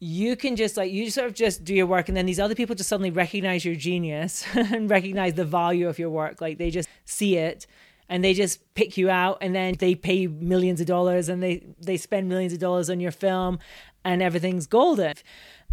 you 0.00 0.34
can 0.34 0.56
just 0.56 0.78
like 0.78 0.90
you 0.90 1.10
sort 1.10 1.26
of 1.26 1.34
just 1.34 1.62
do 1.62 1.74
your 1.74 1.84
work 1.84 2.08
and 2.08 2.16
then 2.16 2.24
these 2.24 2.40
other 2.40 2.54
people 2.54 2.74
just 2.74 2.88
suddenly 2.88 3.10
recognize 3.10 3.66
your 3.66 3.74
genius 3.74 4.46
and 4.54 4.88
recognize 4.88 5.34
the 5.34 5.44
value 5.44 5.86
of 5.86 5.98
your 5.98 6.08
work 6.08 6.40
like 6.40 6.56
they 6.56 6.70
just 6.70 6.88
see 7.04 7.36
it 7.36 7.66
and 8.08 8.24
they 8.24 8.32
just 8.32 8.60
pick 8.74 8.96
you 8.96 9.10
out 9.10 9.36
and 9.42 9.54
then 9.54 9.74
they 9.78 9.94
pay 9.94 10.26
millions 10.26 10.80
of 10.80 10.86
dollars 10.86 11.28
and 11.28 11.42
they 11.42 11.62
they 11.78 11.98
spend 11.98 12.30
millions 12.30 12.54
of 12.54 12.58
dollars 12.58 12.88
on 12.88 12.98
your 12.98 13.12
film 13.12 13.58
and 14.02 14.22
everything's 14.22 14.66
golden 14.66 15.14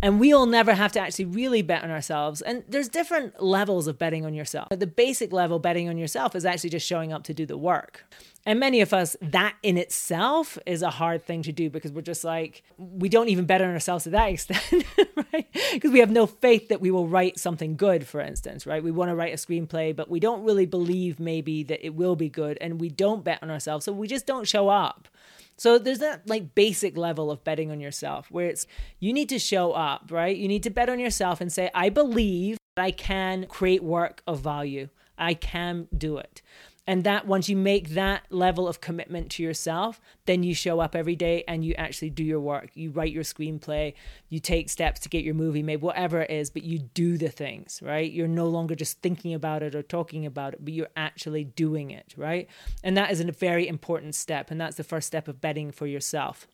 and 0.01 0.19
we'll 0.19 0.45
never 0.45 0.73
have 0.73 0.91
to 0.93 0.99
actually 0.99 1.25
really 1.25 1.61
bet 1.61 1.83
on 1.83 1.89
ourselves. 1.89 2.41
And 2.41 2.63
there's 2.67 2.87
different 2.87 3.41
levels 3.41 3.87
of 3.87 3.97
betting 3.97 4.25
on 4.25 4.33
yourself. 4.33 4.67
At 4.71 4.79
the 4.79 4.87
basic 4.87 5.33
level, 5.33 5.59
betting 5.59 5.89
on 5.89 5.97
yourself 5.97 6.35
is 6.35 6.45
actually 6.45 6.69
just 6.69 6.85
showing 6.85 7.11
up 7.11 7.23
to 7.23 7.33
do 7.33 7.45
the 7.45 7.57
work. 7.57 8.05
And 8.45 8.61
many 8.61 8.79
of 8.79 8.93
us, 8.93 9.17
that 9.21 9.55
in 9.61 9.77
itself 9.77 10.57
is 10.65 10.81
a 10.81 10.89
hard 10.89 11.25
thing 11.25 11.41
to 11.43 11.51
do 11.51 11.69
because 11.69 11.91
we're 11.91 12.01
just 12.01 12.23
like, 12.23 12.63
we 12.77 13.09
don't 13.09 13.27
even 13.27 13.45
bet 13.45 13.61
on 13.61 13.69
ourselves 13.71 14.05
to 14.05 14.11
that 14.11 14.27
extent, 14.31 14.85
right? 15.33 15.47
Because 15.73 15.91
we 15.91 15.99
have 15.99 16.11
no 16.11 16.27
faith 16.27 16.69
that 16.69 16.79
we 16.79 16.89
will 16.89 17.07
write 17.07 17.39
something 17.39 17.75
good, 17.75 18.07
for 18.07 18.21
instance, 18.21 18.65
right? 18.65 18.81
We 18.81 18.91
want 18.91 19.09
to 19.09 19.15
write 19.15 19.33
a 19.33 19.37
screenplay, 19.37 19.93
but 19.93 20.09
we 20.09 20.21
don't 20.21 20.45
really 20.45 20.65
believe 20.65 21.19
maybe 21.19 21.63
that 21.63 21.85
it 21.85 21.95
will 21.95 22.15
be 22.15 22.29
good. 22.29 22.57
And 22.61 22.79
we 22.79 22.89
don't 22.89 23.23
bet 23.23 23.39
on 23.41 23.51
ourselves. 23.51 23.83
So 23.83 23.91
we 23.91 24.07
just 24.07 24.25
don't 24.25 24.47
show 24.47 24.69
up. 24.69 25.09
So 25.57 25.79
there's 25.79 25.99
that 25.99 26.27
like 26.29 26.53
basic 26.55 26.95
level 26.95 27.31
of 27.31 27.43
betting 27.43 27.71
on 27.71 27.79
yourself 27.79 28.29
where 28.29 28.47
it's 28.47 28.67
you 28.99 29.11
need 29.11 29.29
to 29.29 29.39
show 29.39 29.71
up, 29.71 30.11
right? 30.11 30.35
You 30.35 30.47
need 30.47 30.63
to 30.63 30.69
bet 30.69 30.89
on 30.89 30.99
yourself 30.99 31.41
and 31.41 31.51
say, 31.51 31.69
I 31.73 31.89
believe 31.89 32.57
that 32.75 32.83
I 32.83 32.91
can 32.91 33.47
create 33.47 33.83
work 33.83 34.21
of 34.27 34.39
value. 34.39 34.89
I 35.17 35.33
can 35.33 35.87
do 35.97 36.17
it. 36.17 36.41
And 36.87 37.03
that 37.03 37.27
once 37.27 37.49
you 37.49 37.57
make 37.57 37.89
that 37.89 38.23
level 38.29 38.67
of 38.67 38.79
commitment 38.79 39.29
to 39.31 39.43
yourself, 39.43 39.99
then 40.25 40.41
you 40.41 40.55
show 40.55 40.79
up 40.79 40.95
every 40.95 41.17
day 41.17 41.43
and 41.47 41.63
you 41.63 41.73
actually 41.73 42.09
do 42.09 42.23
your 42.23 42.39
work. 42.39 42.69
You 42.75 42.91
write 42.91 43.11
your 43.11 43.23
screenplay, 43.23 43.93
you 44.29 44.39
take 44.39 44.69
steps 44.69 45.01
to 45.01 45.09
get 45.09 45.25
your 45.25 45.33
movie 45.33 45.61
made, 45.61 45.81
whatever 45.81 46.21
it 46.21 46.31
is, 46.31 46.49
but 46.49 46.63
you 46.63 46.79
do 46.79 47.17
the 47.17 47.27
things, 47.29 47.81
right? 47.83 48.09
You're 48.09 48.29
no 48.29 48.47
longer 48.47 48.73
just 48.73 49.01
thinking 49.01 49.33
about 49.33 49.63
it 49.63 49.75
or 49.75 49.83
talking 49.83 50.25
about 50.25 50.53
it, 50.53 50.63
but 50.63 50.73
you're 50.73 50.87
actually 50.95 51.43
doing 51.43 51.91
it, 51.91 52.13
right? 52.15 52.47
And 52.83 52.95
that 52.95 53.11
is 53.11 53.19
a 53.19 53.31
very 53.31 53.67
important 53.67 54.15
step. 54.15 54.49
And 54.49 54.59
that's 54.59 54.77
the 54.77 54.83
first 54.83 55.07
step 55.07 55.27
of 55.27 55.41
betting 55.41 55.71
for 55.71 55.87
yourself. 55.87 56.47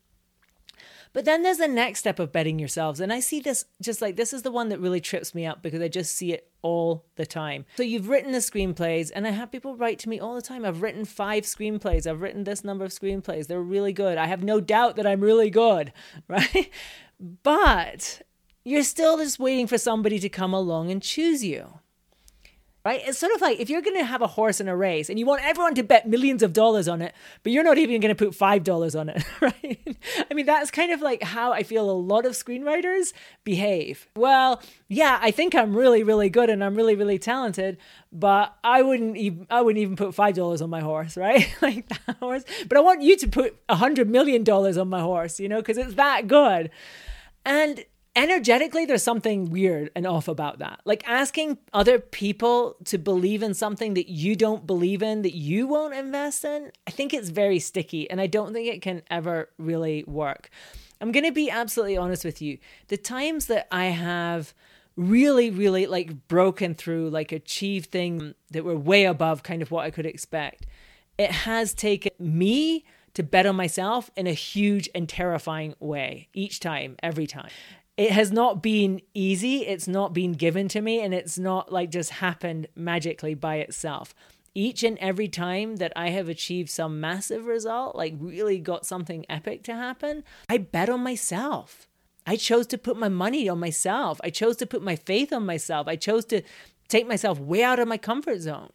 But 1.14 1.26
then 1.26 1.44
there's 1.44 1.60
the 1.60 1.68
next 1.68 2.00
step 2.00 2.20
of 2.20 2.32
betting 2.32 2.58
yourselves. 2.58 3.00
And 3.00 3.14
I 3.14 3.20
see 3.20 3.40
this 3.40 3.66
just 3.82 4.02
like 4.02 4.16
this 4.16 4.34
is 4.34 4.42
the 4.42 4.52
one 4.52 4.70
that 4.70 4.80
really 4.80 5.00
trips 5.00 5.36
me 5.36 5.46
up 5.46 5.62
because 5.62 5.82
I 5.82 5.88
just 5.88 6.16
see 6.16 6.34
it 6.34 6.50
all 6.64 7.06
the 7.16 7.26
time. 7.26 7.66
So 7.76 7.84
you've 7.84 8.10
written 8.10 8.32
the 8.32 8.40
screenplays, 8.40 9.12
and 9.14 9.28
I 9.28 9.30
have 9.32 9.52
people 9.52 9.76
write 9.76 10.00
to 10.00 10.10
me 10.10 10.20
all 10.20 10.34
the 10.34 10.42
time. 10.42 10.66
I've 10.66 10.82
written 10.82 11.06
five 11.06 11.44
screenplays, 11.44 12.08
I've 12.08 12.22
written 12.22 12.44
this 12.44 12.64
number 12.64 12.84
of 12.84 12.92
screenplays. 12.92 13.48
They're 13.48 13.62
really 13.62 13.94
good. 13.94 14.18
I 14.18 14.26
have 14.26 14.44
no 14.44 14.60
doubt 14.60 14.96
that 14.96 15.06
I'm 15.06 15.22
really 15.22 15.52
good, 15.52 15.94
right? 16.28 16.70
But 17.20 18.24
you're 18.66 18.84
still 18.84 19.18
just 19.18 19.40
waiting 19.40 19.68
for 19.68 19.78
somebody 19.78 20.20
to 20.20 20.30
come 20.30 20.54
along 20.54 20.90
and 20.90 21.02
choose 21.02 21.44
you 21.44 21.80
right? 22.86 23.02
It's 23.06 23.18
sort 23.18 23.34
of 23.34 23.42
like 23.42 23.60
if 23.60 23.70
you're 23.70 23.82
going 23.82 23.98
to 23.98 24.06
have 24.06 24.22
a 24.22 24.28
horse 24.28 24.60
in 24.60 24.68
a 24.68 24.76
race 24.76 25.10
and 25.10 25.18
you 25.18 25.26
want 25.26 25.44
everyone 25.44 25.76
to 25.76 25.84
bet 25.84 26.08
millions 26.08 26.44
of 26.44 26.54
dollars 26.54 26.88
on 26.88 27.02
it, 27.02 27.14
but 27.42 27.52
you're 27.52 27.64
not 27.64 27.78
even 27.78 28.02
going 28.02 28.14
to 28.14 28.26
put 28.26 28.38
$5 28.38 29.00
on 29.00 29.10
it, 29.10 29.24
right? 29.42 29.83
I 30.32 30.34
mean, 30.34 30.46
that's 30.46 30.72
kind 30.72 30.92
of 30.92 31.02
like 31.02 31.24
how 31.24 31.52
I 31.52 31.64
feel 31.64 31.90
a 31.90 31.92
lot 31.92 32.26
of 32.26 32.34
screenwriters 32.34 33.14
behave. 33.44 34.08
Well, 34.16 34.62
yeah, 34.88 35.20
I 35.22 35.32
think 35.32 35.56
I'm 35.56 35.76
really, 35.76 36.04
really 36.04 36.30
good 36.30 36.50
and 36.50 36.64
I'm 36.64 36.76
really, 36.76 36.96
really 36.96 37.20
talented, 37.20 37.78
but 38.12 38.56
I 38.64 38.82
wouldn't 38.82 39.18
even, 39.18 39.48
I 39.50 39.62
wouldn't 39.62 39.82
even 39.82 39.96
put 39.96 40.10
$5 40.10 40.62
on 40.62 40.70
my 40.70 40.82
horse, 40.82 41.18
right? 41.18 41.54
like 41.62 41.88
that 41.90 42.18
horse. 42.18 42.44
But 42.68 42.78
I 42.78 42.82
want 42.82 43.02
you 43.02 43.18
to 43.18 43.28
put 43.28 43.58
a 43.70 43.76
$100 43.76 44.08
million 44.08 44.48
on 44.50 44.90
my 44.90 45.02
horse, 45.02 45.40
you 45.40 45.50
know, 45.50 45.58
because 45.62 45.78
it's 45.78 45.96
that 45.96 46.28
good. 46.28 46.70
And 47.46 47.84
energetically 48.16 48.86
there's 48.86 49.04
something 49.04 49.50
weird 49.50 49.90
and 49.96 50.06
off 50.06 50.28
about 50.28 50.60
that. 50.60 50.82
Like 50.86 51.08
asking 51.08 51.58
other 51.74 52.00
people 52.00 52.76
to 52.86 52.98
believe 52.98 53.42
in 53.44 53.54
something 53.54 53.94
that 53.96 54.10
you 54.10 54.36
don't 54.36 54.68
believe 54.68 55.02
in 55.02 55.24
that 55.24 55.36
you 55.36 55.68
won't 55.68 55.94
invest 55.94 56.46
in 56.46 56.72
i 56.88 56.92
think 56.92 57.14
it's 57.14 57.30
very 57.30 57.60
sticky 57.60 58.10
and 58.10 58.22
i 58.22 58.28
don't 58.28 58.54
think 58.54 58.68
it 58.68 58.82
can 58.82 59.02
ever 59.10 59.50
really 59.58 60.04
work. 60.06 60.50
I'm 61.02 61.12
going 61.12 61.26
to 61.26 61.34
be 61.34 61.50
absolutely 61.50 61.98
honest 61.98 62.24
with 62.24 62.42
you. 62.42 62.60
The 62.88 62.98
times 62.98 63.48
that 63.48 63.68
i 63.72 63.86
have 63.86 64.54
really 64.96 65.50
really 65.50 65.88
like 65.88 66.28
broken 66.28 66.76
through 66.76 67.10
like 67.10 67.32
achieved 67.32 67.90
things 67.90 68.36
that 68.52 68.64
were 68.64 68.78
way 68.78 69.06
above 69.06 69.42
kind 69.42 69.64
of 69.64 69.72
what 69.72 69.84
i 69.84 69.90
could 69.90 70.06
expect 70.06 70.68
it 71.18 71.32
has 71.32 71.74
taken 71.74 72.12
me 72.20 72.86
to 73.16 73.24
bet 73.24 73.48
on 73.48 73.56
myself 73.56 74.12
in 74.16 74.28
a 74.28 74.34
huge 74.34 74.88
and 74.94 75.10
terrifying 75.10 75.74
way 75.80 76.28
each 76.34 76.60
time 76.60 76.96
every 77.02 77.26
time 77.26 77.50
it 77.96 78.12
has 78.12 78.32
not 78.32 78.64
been 78.64 79.02
easy. 79.14 79.68
It's 79.68 79.88
not 79.88 80.14
been 80.14 80.34
given 80.34 80.68
to 80.70 80.82
me, 80.82 81.02
and 81.02 81.14
it's 81.14 81.38
not 81.38 81.72
like 81.72 81.92
just 81.92 82.10
happened 82.12 82.68
magically 82.76 83.36
by 83.36 83.58
itself. 83.58 84.16
Each 84.56 84.84
and 84.84 84.98
every 85.00 85.28
time 85.28 85.78
that 85.78 85.94
I 85.96 86.10
have 86.10 86.30
achieved 86.30 86.70
some 86.70 87.00
massive 87.00 87.46
result, 87.46 87.96
like 87.96 88.14
really 88.20 88.60
got 88.60 88.86
something 88.86 89.26
epic 89.30 89.64
to 89.64 89.76
happen, 89.76 90.24
I 90.50 90.58
bet 90.60 90.90
on 90.90 91.02
myself. 91.02 91.88
I 92.26 92.36
chose 92.36 92.68
to 92.68 92.78
put 92.78 92.98
my 92.98 93.10
money 93.10 93.50
on 93.50 93.60
myself. 93.60 94.20
I 94.24 94.30
chose 94.30 94.56
to 94.58 94.66
put 94.66 94.82
my 94.82 94.96
faith 94.96 95.34
on 95.34 95.46
myself. 95.46 95.88
I 95.88 95.96
chose 95.96 96.26
to 96.26 96.42
take 96.88 97.08
myself 97.08 97.40
way 97.40 97.64
out 97.64 97.80
of 97.80 97.88
my 97.88 97.98
comfort 97.98 98.40
zone. 98.40 98.72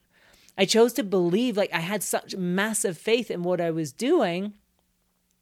I 0.56 0.64
chose 0.64 0.92
to 0.94 1.04
believe 1.04 1.56
like 1.56 1.72
I 1.72 1.80
had 1.80 2.02
such 2.02 2.36
massive 2.36 2.98
faith 2.98 3.30
in 3.30 3.42
what 3.42 3.60
I 3.60 3.70
was 3.70 3.92
doing 3.92 4.54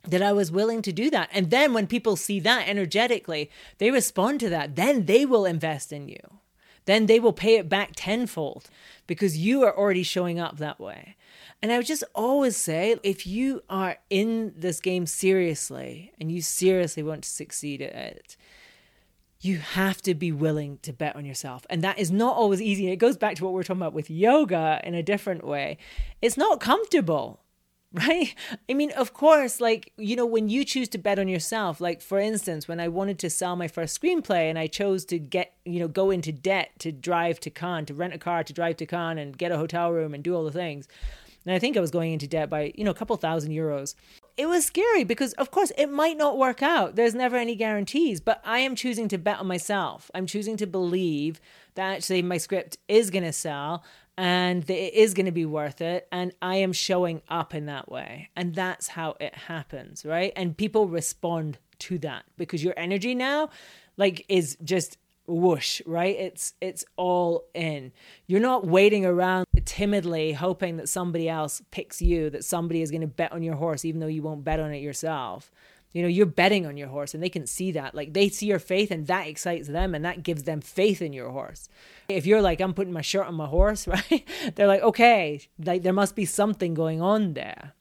that 0.07 0.23
I 0.23 0.33
was 0.33 0.53
willing 0.53 0.83
to 0.83 0.93
do 0.93 1.11
that. 1.11 1.29
And 1.33 1.51
then 1.51 1.73
when 1.73 1.87
people 1.87 2.17
see 2.17 2.41
that 2.41 2.69
energetically, 2.69 3.51
they 3.79 3.91
respond 3.91 4.41
to 4.41 4.49
that. 4.51 4.77
Then 4.77 5.07
they 5.07 5.27
will 5.27 5.45
invest 5.45 5.93
in 5.93 6.09
you. 6.09 6.21
Then 6.87 7.07
they 7.07 7.19
will 7.19 7.33
pay 7.33 7.57
it 7.57 7.69
back 7.69 7.93
tenfold 7.97 8.71
because 9.07 9.37
you 9.37 9.65
are 9.65 9.77
already 9.77 10.05
showing 10.05 10.39
up 10.39 10.59
that 10.59 10.81
way. 10.81 11.17
And 11.61 11.73
I 11.73 11.79
would 11.79 11.87
just 11.87 12.05
always 12.15 12.57
say 12.57 12.97
if 13.03 13.27
you 13.27 13.63
are 13.69 13.97
in 14.09 14.55
this 14.57 14.81
game 14.81 15.07
seriously 15.07 16.13
and 16.21 16.31
you 16.31 16.43
seriously 16.43 17.03
want 17.03 17.25
to 17.25 17.29
succeed 17.29 17.83
at 17.83 17.95
it, 17.95 18.37
you 19.41 19.59
have 19.59 20.01
to 20.03 20.15
be 20.15 20.33
willing 20.33 20.79
to 20.83 20.93
bet 20.93 21.17
on 21.17 21.25
yourself. 21.25 21.67
And 21.69 21.83
that 21.83 21.99
is 21.99 22.11
not 22.11 22.37
always 22.37 22.63
easy. 22.63 22.91
It 22.91 22.97
goes 22.97 23.17
back 23.17 23.37
to 23.37 23.45
what 23.45 23.53
we 23.53 23.57
we're 23.57 23.65
talking 23.65 23.83
about 23.83 23.93
with 23.93 24.11
yoga 24.11 24.81
in 24.85 24.95
a 24.95 25.03
different 25.03 25.45
way. 25.45 25.79
It's 26.23 26.37
not 26.37 26.61
comfortable, 26.61 27.41
right? 27.93 28.35
I 28.69 28.75
mean, 28.75 28.91
of 28.93 29.13
course, 29.13 29.61
like, 29.61 29.93
you 29.97 30.17
know, 30.17 30.27
when 30.27 30.49
you 30.49 30.65
choose 30.65 30.89
to 30.91 30.99
bet 30.99 31.19
on 31.19 31.29
yourself, 31.29 31.81
like, 31.81 32.03
for 32.03 32.19
instance, 32.19 32.67
when 32.67 32.81
I 32.81 32.89
wanted 32.89 33.19
to 33.21 33.31
sell 33.31 33.57
my 33.57 33.69
first 33.69 34.01
screenplay 34.01 34.51
and 34.51 34.59
I 34.59 34.67
chose 34.67 35.05
to 35.07 35.19
get, 35.19 35.55
you 35.65 35.79
know, 35.79 35.89
go 35.89 36.11
into 36.11 36.33
debt 36.33 36.71
to 36.81 36.91
drive 36.93 37.41
to 37.41 37.51
Cannes, 37.51 37.87
to 37.87 37.95
rent 37.95 38.13
a 38.13 38.19
car 38.19 38.43
to 38.43 38.53
drive 38.53 38.77
to 38.79 38.87
Cannes 38.87 39.19
and 39.19 39.39
get 39.39 39.53
a 39.53 39.57
hotel 39.57 39.93
room 39.93 40.15
and 40.15 40.23
do 40.23 40.35
all 40.35 40.45
the 40.45 40.51
things. 40.51 40.89
And 41.47 41.55
I 41.55 41.59
think 41.59 41.77
I 41.77 41.81
was 41.81 41.91
going 41.91 42.13
into 42.13 42.27
debt 42.27 42.51
by, 42.51 42.73
you 42.75 42.85
know, 42.85 42.91
a 42.91 42.95
couple 42.95 43.17
thousand 43.17 43.53
euros. 43.53 43.95
It 44.37 44.47
was 44.47 44.67
scary 44.67 45.05
because 45.05 45.33
of 45.35 45.51
course 45.51 45.73
it 45.79 45.87
might 45.87 46.17
not 46.17 46.37
work 46.37 46.63
out. 46.63 46.97
There's 46.97 47.15
never 47.15 47.37
any 47.37 47.55
guarantees 47.55 48.21
but 48.21 48.43
i 48.45 48.59
am 48.59 48.75
choosing 48.75 49.09
to 49.09 49.19
bet 49.19 49.39
on 49.39 49.47
myself. 49.47 50.11
I'm 50.15 50.27
choosing 50.27 50.57
to 50.59 50.67
believe 50.67 51.41
that 51.75 51.95
actually 51.95 52.23
my 52.23 52.37
script 52.37 52.79
is 52.89 53.11
going 53.11 53.25
to 53.25 53.33
sell 53.33 53.85
and 54.19 54.63
that 54.65 54.77
it 54.77 54.95
is 54.95 55.15
going 55.15 55.27
to 55.27 55.33
be 55.33 55.45
worth 55.47 55.81
it 55.81 56.09
and 56.11 56.33
i 56.41 56.57
am 56.57 56.73
showing 56.73 57.23
up 57.29 57.55
in 57.55 57.67
that 57.67 57.91
way. 57.91 58.31
And 58.37 58.55
that's 58.55 58.89
how 58.89 59.17
it 59.21 59.35
happens 59.35 60.05
right? 60.05 60.33
And 60.37 60.57
people 60.57 60.89
respond 60.89 61.59
to 61.79 61.99
that 61.99 62.25
because 62.37 62.65
your 62.65 62.75
energy 62.77 63.15
now 63.15 63.51
like 63.97 64.25
is 64.29 64.57
just 64.65 64.99
whoosh 65.27 65.81
right? 65.87 66.17
It's 66.17 66.55
it's 66.61 66.85
all 66.97 67.47
in. 67.55 67.93
You're 68.27 68.41
not 68.41 68.67
waiting 68.67 69.05
around 69.05 69.46
timidly 69.67 70.33
hoping 70.33 70.77
that 70.77 70.89
somebody 70.89 71.29
else 71.29 71.63
picks 71.71 72.01
you 72.01 72.31
that 72.31 72.45
somebody 72.45 72.83
is 72.83 72.91
going 72.91 73.01
to 73.03 73.07
bet 73.07 73.33
on 73.33 73.43
your 73.43 73.57
horse 73.57 73.85
even 73.85 74.01
though 74.01 74.07
you 74.07 74.23
won't 74.23 74.45
bet 74.45 74.61
on 74.61 74.73
it 74.73 74.79
yourself. 74.79 75.51
You 75.93 76.03
know 76.03 76.09
you're 76.09 76.27
betting 76.27 76.67
on 76.67 76.77
your 76.77 76.89
horse 76.89 77.15
and 77.15 77.23
they 77.23 77.29
can 77.29 77.47
see 77.47 77.73
that. 77.73 77.95
Like 77.95 78.13
they 78.13 78.29
see 78.29 78.47
your 78.47 78.59
faith 78.59 78.91
and 78.91 79.07
that 79.07 79.27
excites 79.27 79.69
them 79.69 79.95
and 79.95 80.05
that 80.05 80.23
gives 80.23 80.43
them 80.43 80.61
faith 80.61 81.01
in 81.01 81.13
your 81.13 81.31
horse. 81.31 81.69
If 82.09 82.27
you're 82.27 82.43
like 82.43 82.61
i'm 82.61 82.75
putting 82.75 82.93
my 82.93 83.03
shirt 83.03 83.27
on 83.27 83.35
my 83.35 83.47
horse 83.47 83.87
right? 83.89 84.27
They're 84.55 84.67
like 84.67 84.83
okay 84.83 85.41
like 85.63 85.83
there 85.83 85.93
must 85.93 86.17
be 86.17 86.25
something 86.25 86.75
going 86.75 87.01
on 87.01 87.35
there 87.35 87.75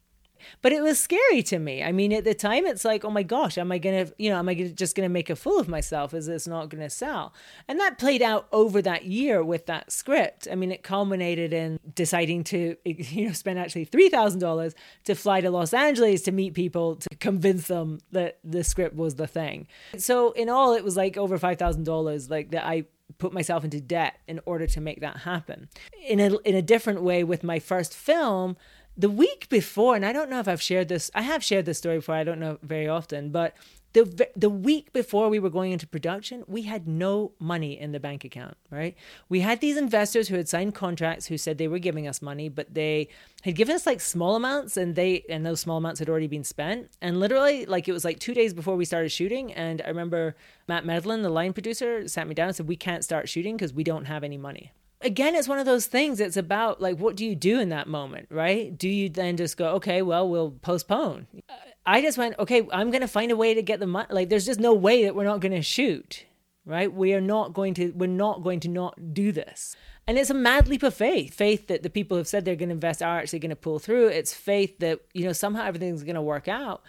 but 0.61 0.71
it 0.71 0.81
was 0.81 0.99
scary 0.99 1.43
to 1.43 1.59
me. 1.59 1.83
I 1.83 1.91
mean, 1.91 2.11
at 2.13 2.23
the 2.23 2.33
time, 2.33 2.65
it's 2.65 2.85
like, 2.85 3.05
oh 3.05 3.09
my 3.09 3.23
gosh, 3.23 3.57
am 3.57 3.71
I 3.71 3.77
gonna, 3.77 4.07
you 4.17 4.29
know, 4.29 4.37
am 4.37 4.49
I 4.49 4.55
just 4.55 4.95
gonna 4.95 5.09
make 5.09 5.29
a 5.29 5.35
fool 5.35 5.59
of 5.59 5.67
myself? 5.67 6.13
Is 6.13 6.25
this 6.27 6.47
not 6.47 6.69
gonna 6.69 6.89
sell? 6.89 7.33
And 7.67 7.79
that 7.79 7.97
played 7.97 8.21
out 8.21 8.47
over 8.51 8.81
that 8.81 9.05
year 9.05 9.43
with 9.43 9.65
that 9.67 9.91
script. 9.91 10.47
I 10.51 10.55
mean, 10.55 10.71
it 10.71 10.83
culminated 10.83 11.53
in 11.53 11.79
deciding 11.93 12.43
to, 12.45 12.75
you 12.85 13.27
know, 13.27 13.33
spend 13.33 13.59
actually 13.59 13.85
three 13.85 14.09
thousand 14.09 14.39
dollars 14.39 14.75
to 15.05 15.15
fly 15.15 15.41
to 15.41 15.49
Los 15.49 15.73
Angeles 15.73 16.21
to 16.23 16.31
meet 16.31 16.53
people 16.53 16.95
to 16.95 17.09
convince 17.19 17.67
them 17.67 17.99
that 18.11 18.39
the 18.43 18.63
script 18.63 18.95
was 18.95 19.15
the 19.15 19.27
thing. 19.27 19.67
So 19.97 20.31
in 20.31 20.49
all, 20.49 20.73
it 20.73 20.83
was 20.83 20.97
like 20.97 21.17
over 21.17 21.37
five 21.37 21.57
thousand 21.57 21.83
dollars, 21.83 22.29
like 22.29 22.51
that 22.51 22.65
I 22.65 22.85
put 23.17 23.33
myself 23.33 23.63
into 23.63 23.79
debt 23.79 24.19
in 24.27 24.39
order 24.45 24.67
to 24.67 24.81
make 24.81 25.01
that 25.01 25.17
happen. 25.17 25.69
In 26.07 26.19
a 26.19 26.37
in 26.39 26.55
a 26.55 26.61
different 26.61 27.01
way 27.01 27.23
with 27.23 27.43
my 27.43 27.59
first 27.59 27.93
film, 27.93 28.57
the 28.97 29.09
week 29.09 29.49
before, 29.49 29.95
and 29.95 30.05
I 30.05 30.13
don't 30.13 30.29
know 30.29 30.39
if 30.39 30.47
I've 30.47 30.61
shared 30.61 30.87
this, 30.87 31.11
I 31.13 31.21
have 31.21 31.43
shared 31.43 31.65
this 31.65 31.77
story 31.77 31.97
before, 31.97 32.15
I 32.15 32.23
don't 32.23 32.39
know 32.39 32.57
very 32.61 32.87
often, 32.87 33.29
but 33.29 33.55
the 33.95 34.27
the 34.35 34.49
week 34.49 34.91
before 34.91 35.29
we 35.29 35.39
were 35.39 35.49
going 35.49 35.71
into 35.71 35.87
production, 35.87 36.43
we 36.47 36.63
had 36.63 36.85
no 36.85 37.31
money 37.39 37.79
in 37.79 37.93
the 37.93 37.99
bank 37.99 38.25
account, 38.25 38.57
right? 38.69 38.93
We 39.29 39.39
had 39.39 39.61
these 39.61 39.77
investors 39.77 40.27
who 40.27 40.35
had 40.35 40.49
signed 40.49 40.75
contracts 40.75 41.27
who 41.27 41.37
said 41.37 41.57
they 41.57 41.69
were 41.69 41.79
giving 41.79 42.05
us 42.05 42.21
money, 42.21 42.49
but 42.49 42.73
they 42.73 43.07
had 43.43 43.55
given 43.55 43.73
us 43.73 43.85
like 43.85 44.01
small 44.01 44.35
amounts 44.35 44.75
and 44.75 44.95
they 44.95 45.23
and 45.29 45.45
those 45.45 45.61
small 45.61 45.77
amounts 45.77 45.99
had 45.99 46.09
already 46.09 46.27
been 46.27 46.43
spent. 46.43 46.89
And 47.01 47.21
literally 47.21 47.65
like 47.65 47.87
it 47.87 47.93
was 47.93 48.03
like 48.03 48.19
2 48.19 48.33
days 48.33 48.53
before 48.53 48.75
we 48.75 48.83
started 48.83 49.13
shooting 49.13 49.53
and 49.53 49.81
I 49.81 49.87
remember 49.87 50.35
Matt 50.67 50.85
Medlin, 50.85 51.21
the 51.21 51.29
line 51.29 51.53
producer, 51.53 52.05
sat 52.09 52.27
me 52.27 52.35
down 52.35 52.47
and 52.47 52.55
said 52.57 52.67
we 52.67 52.75
can't 52.75 53.03
start 53.03 53.29
shooting 53.29 53.55
because 53.55 53.73
we 53.73 53.85
don't 53.85 54.05
have 54.05 54.25
any 54.25 54.37
money 54.37 54.73
again 55.05 55.35
it's 55.35 55.47
one 55.47 55.59
of 55.59 55.65
those 55.65 55.85
things 55.85 56.19
it's 56.19 56.37
about 56.37 56.81
like 56.81 56.97
what 56.97 57.15
do 57.15 57.25
you 57.25 57.35
do 57.35 57.59
in 57.59 57.69
that 57.69 57.87
moment 57.87 58.27
right? 58.29 58.77
Do 58.77 58.89
you 58.89 59.09
then 59.09 59.37
just 59.37 59.57
go 59.57 59.69
okay 59.75 60.01
well 60.01 60.27
we'll 60.27 60.51
postpone. 60.51 61.27
Uh, 61.49 61.53
I 61.85 62.01
just 62.01 62.17
went 62.17 62.37
okay 62.39 62.67
i'm 62.71 62.89
going 62.91 63.01
to 63.01 63.07
find 63.07 63.31
a 63.31 63.35
way 63.35 63.53
to 63.53 63.61
get 63.61 63.79
the 63.79 63.87
money 63.87 64.07
like 64.09 64.29
there's 64.29 64.45
just 64.45 64.59
no 64.59 64.73
way 64.73 65.03
that 65.03 65.15
we're 65.15 65.23
not 65.23 65.39
going 65.39 65.53
to 65.53 65.61
shoot 65.61 66.25
right? 66.65 66.91
We 66.91 67.13
are 67.13 67.21
not 67.21 67.53
going 67.53 67.73
to 67.75 67.91
we're 67.91 68.07
not 68.07 68.43
going 68.43 68.59
to 68.61 68.67
not 68.67 69.13
do 69.13 69.31
this. 69.31 69.75
And 70.07 70.17
it's 70.17 70.29
a 70.29 70.35
mad 70.35 70.67
leap 70.67 70.83
of 70.83 70.93
faith 70.93 71.33
faith 71.33 71.67
that 71.67 71.83
the 71.83 71.89
people 71.89 72.17
who've 72.17 72.27
said 72.27 72.45
they're 72.45 72.55
going 72.55 72.69
to 72.69 72.75
invest 72.75 73.01
are 73.01 73.19
actually 73.19 73.39
going 73.39 73.49
to 73.51 73.55
pull 73.55 73.79
through. 73.79 74.07
It's 74.07 74.33
faith 74.33 74.79
that 74.79 74.99
you 75.13 75.25
know 75.25 75.33
somehow 75.33 75.65
everything's 75.65 76.03
going 76.03 76.15
to 76.15 76.21
work 76.21 76.47
out. 76.47 76.83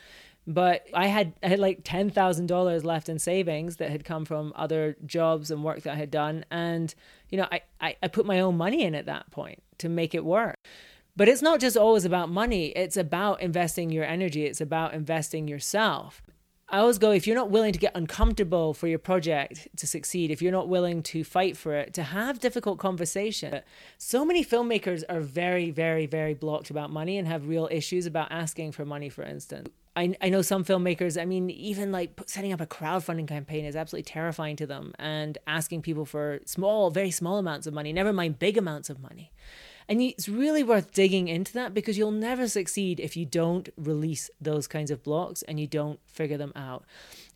But 0.46 0.86
I 0.94 1.08
had 1.08 1.34
I 1.42 1.48
had 1.48 1.58
like 1.58 1.80
ten 1.84 2.10
thousand 2.10 2.46
dollars 2.46 2.84
left 2.84 3.08
in 3.08 3.18
savings 3.18 3.76
that 3.76 3.90
had 3.90 4.04
come 4.04 4.24
from 4.24 4.52
other 4.56 4.96
jobs 5.04 5.50
and 5.50 5.64
work 5.64 5.82
that 5.82 5.94
I 5.94 5.96
had 5.96 6.10
done, 6.10 6.44
and 6.50 6.94
you 7.30 7.38
know 7.38 7.48
I, 7.50 7.62
I, 7.80 7.96
I 8.02 8.08
put 8.08 8.26
my 8.26 8.40
own 8.40 8.56
money 8.56 8.82
in 8.82 8.94
at 8.94 9.06
that 9.06 9.30
point 9.30 9.62
to 9.78 9.88
make 9.88 10.14
it 10.14 10.24
work. 10.24 10.56
But 11.16 11.28
it's 11.28 11.40
not 11.40 11.60
just 11.60 11.76
always 11.76 12.04
about 12.04 12.28
money; 12.28 12.66
it's 12.68 12.96
about 12.96 13.40
investing 13.40 13.90
your 13.90 14.04
energy. 14.04 14.44
It's 14.44 14.60
about 14.60 14.94
investing 14.94 15.48
yourself. 15.48 16.22
I 16.68 16.78
always 16.78 16.98
go 16.98 17.12
if 17.12 17.28
you're 17.28 17.36
not 17.36 17.50
willing 17.50 17.72
to 17.72 17.78
get 17.78 17.92
uncomfortable 17.94 18.74
for 18.74 18.88
your 18.88 18.98
project 18.98 19.68
to 19.76 19.86
succeed, 19.86 20.32
if 20.32 20.42
you're 20.42 20.50
not 20.50 20.68
willing 20.68 21.00
to 21.04 21.22
fight 21.22 21.56
for 21.56 21.74
it, 21.74 21.94
to 21.94 22.02
have 22.02 22.40
difficult 22.40 22.78
conversation. 22.80 23.60
So 23.98 24.24
many 24.24 24.44
filmmakers 24.44 25.04
are 25.08 25.20
very, 25.20 25.70
very, 25.70 26.06
very 26.06 26.34
blocked 26.34 26.70
about 26.70 26.90
money 26.90 27.18
and 27.18 27.28
have 27.28 27.46
real 27.46 27.68
issues 27.70 28.04
about 28.04 28.32
asking 28.32 28.72
for 28.72 28.84
money, 28.84 29.08
for 29.08 29.22
instance. 29.22 29.68
I, 29.96 30.14
I 30.20 30.28
know 30.28 30.42
some 30.42 30.62
filmmakers, 30.62 31.20
I 31.20 31.24
mean, 31.24 31.48
even 31.48 31.90
like 31.90 32.20
setting 32.26 32.52
up 32.52 32.60
a 32.60 32.66
crowdfunding 32.66 33.26
campaign 33.26 33.64
is 33.64 33.74
absolutely 33.74 34.04
terrifying 34.04 34.56
to 34.56 34.66
them 34.66 34.92
and 34.98 35.38
asking 35.46 35.82
people 35.82 36.04
for 36.04 36.40
small, 36.44 36.90
very 36.90 37.10
small 37.10 37.38
amounts 37.38 37.66
of 37.66 37.72
money, 37.72 37.92
never 37.92 38.12
mind 38.12 38.38
big 38.38 38.58
amounts 38.58 38.90
of 38.90 39.00
money. 39.00 39.32
And 39.88 40.02
it's 40.02 40.28
really 40.28 40.64
worth 40.64 40.92
digging 40.92 41.28
into 41.28 41.52
that 41.54 41.72
because 41.72 41.96
you'll 41.96 42.10
never 42.10 42.48
succeed 42.48 42.98
if 42.98 43.16
you 43.16 43.24
don't 43.24 43.68
release 43.76 44.28
those 44.40 44.66
kinds 44.66 44.90
of 44.90 45.02
blocks 45.02 45.42
and 45.42 45.60
you 45.60 45.68
don't 45.68 46.00
figure 46.06 46.36
them 46.36 46.52
out. 46.56 46.84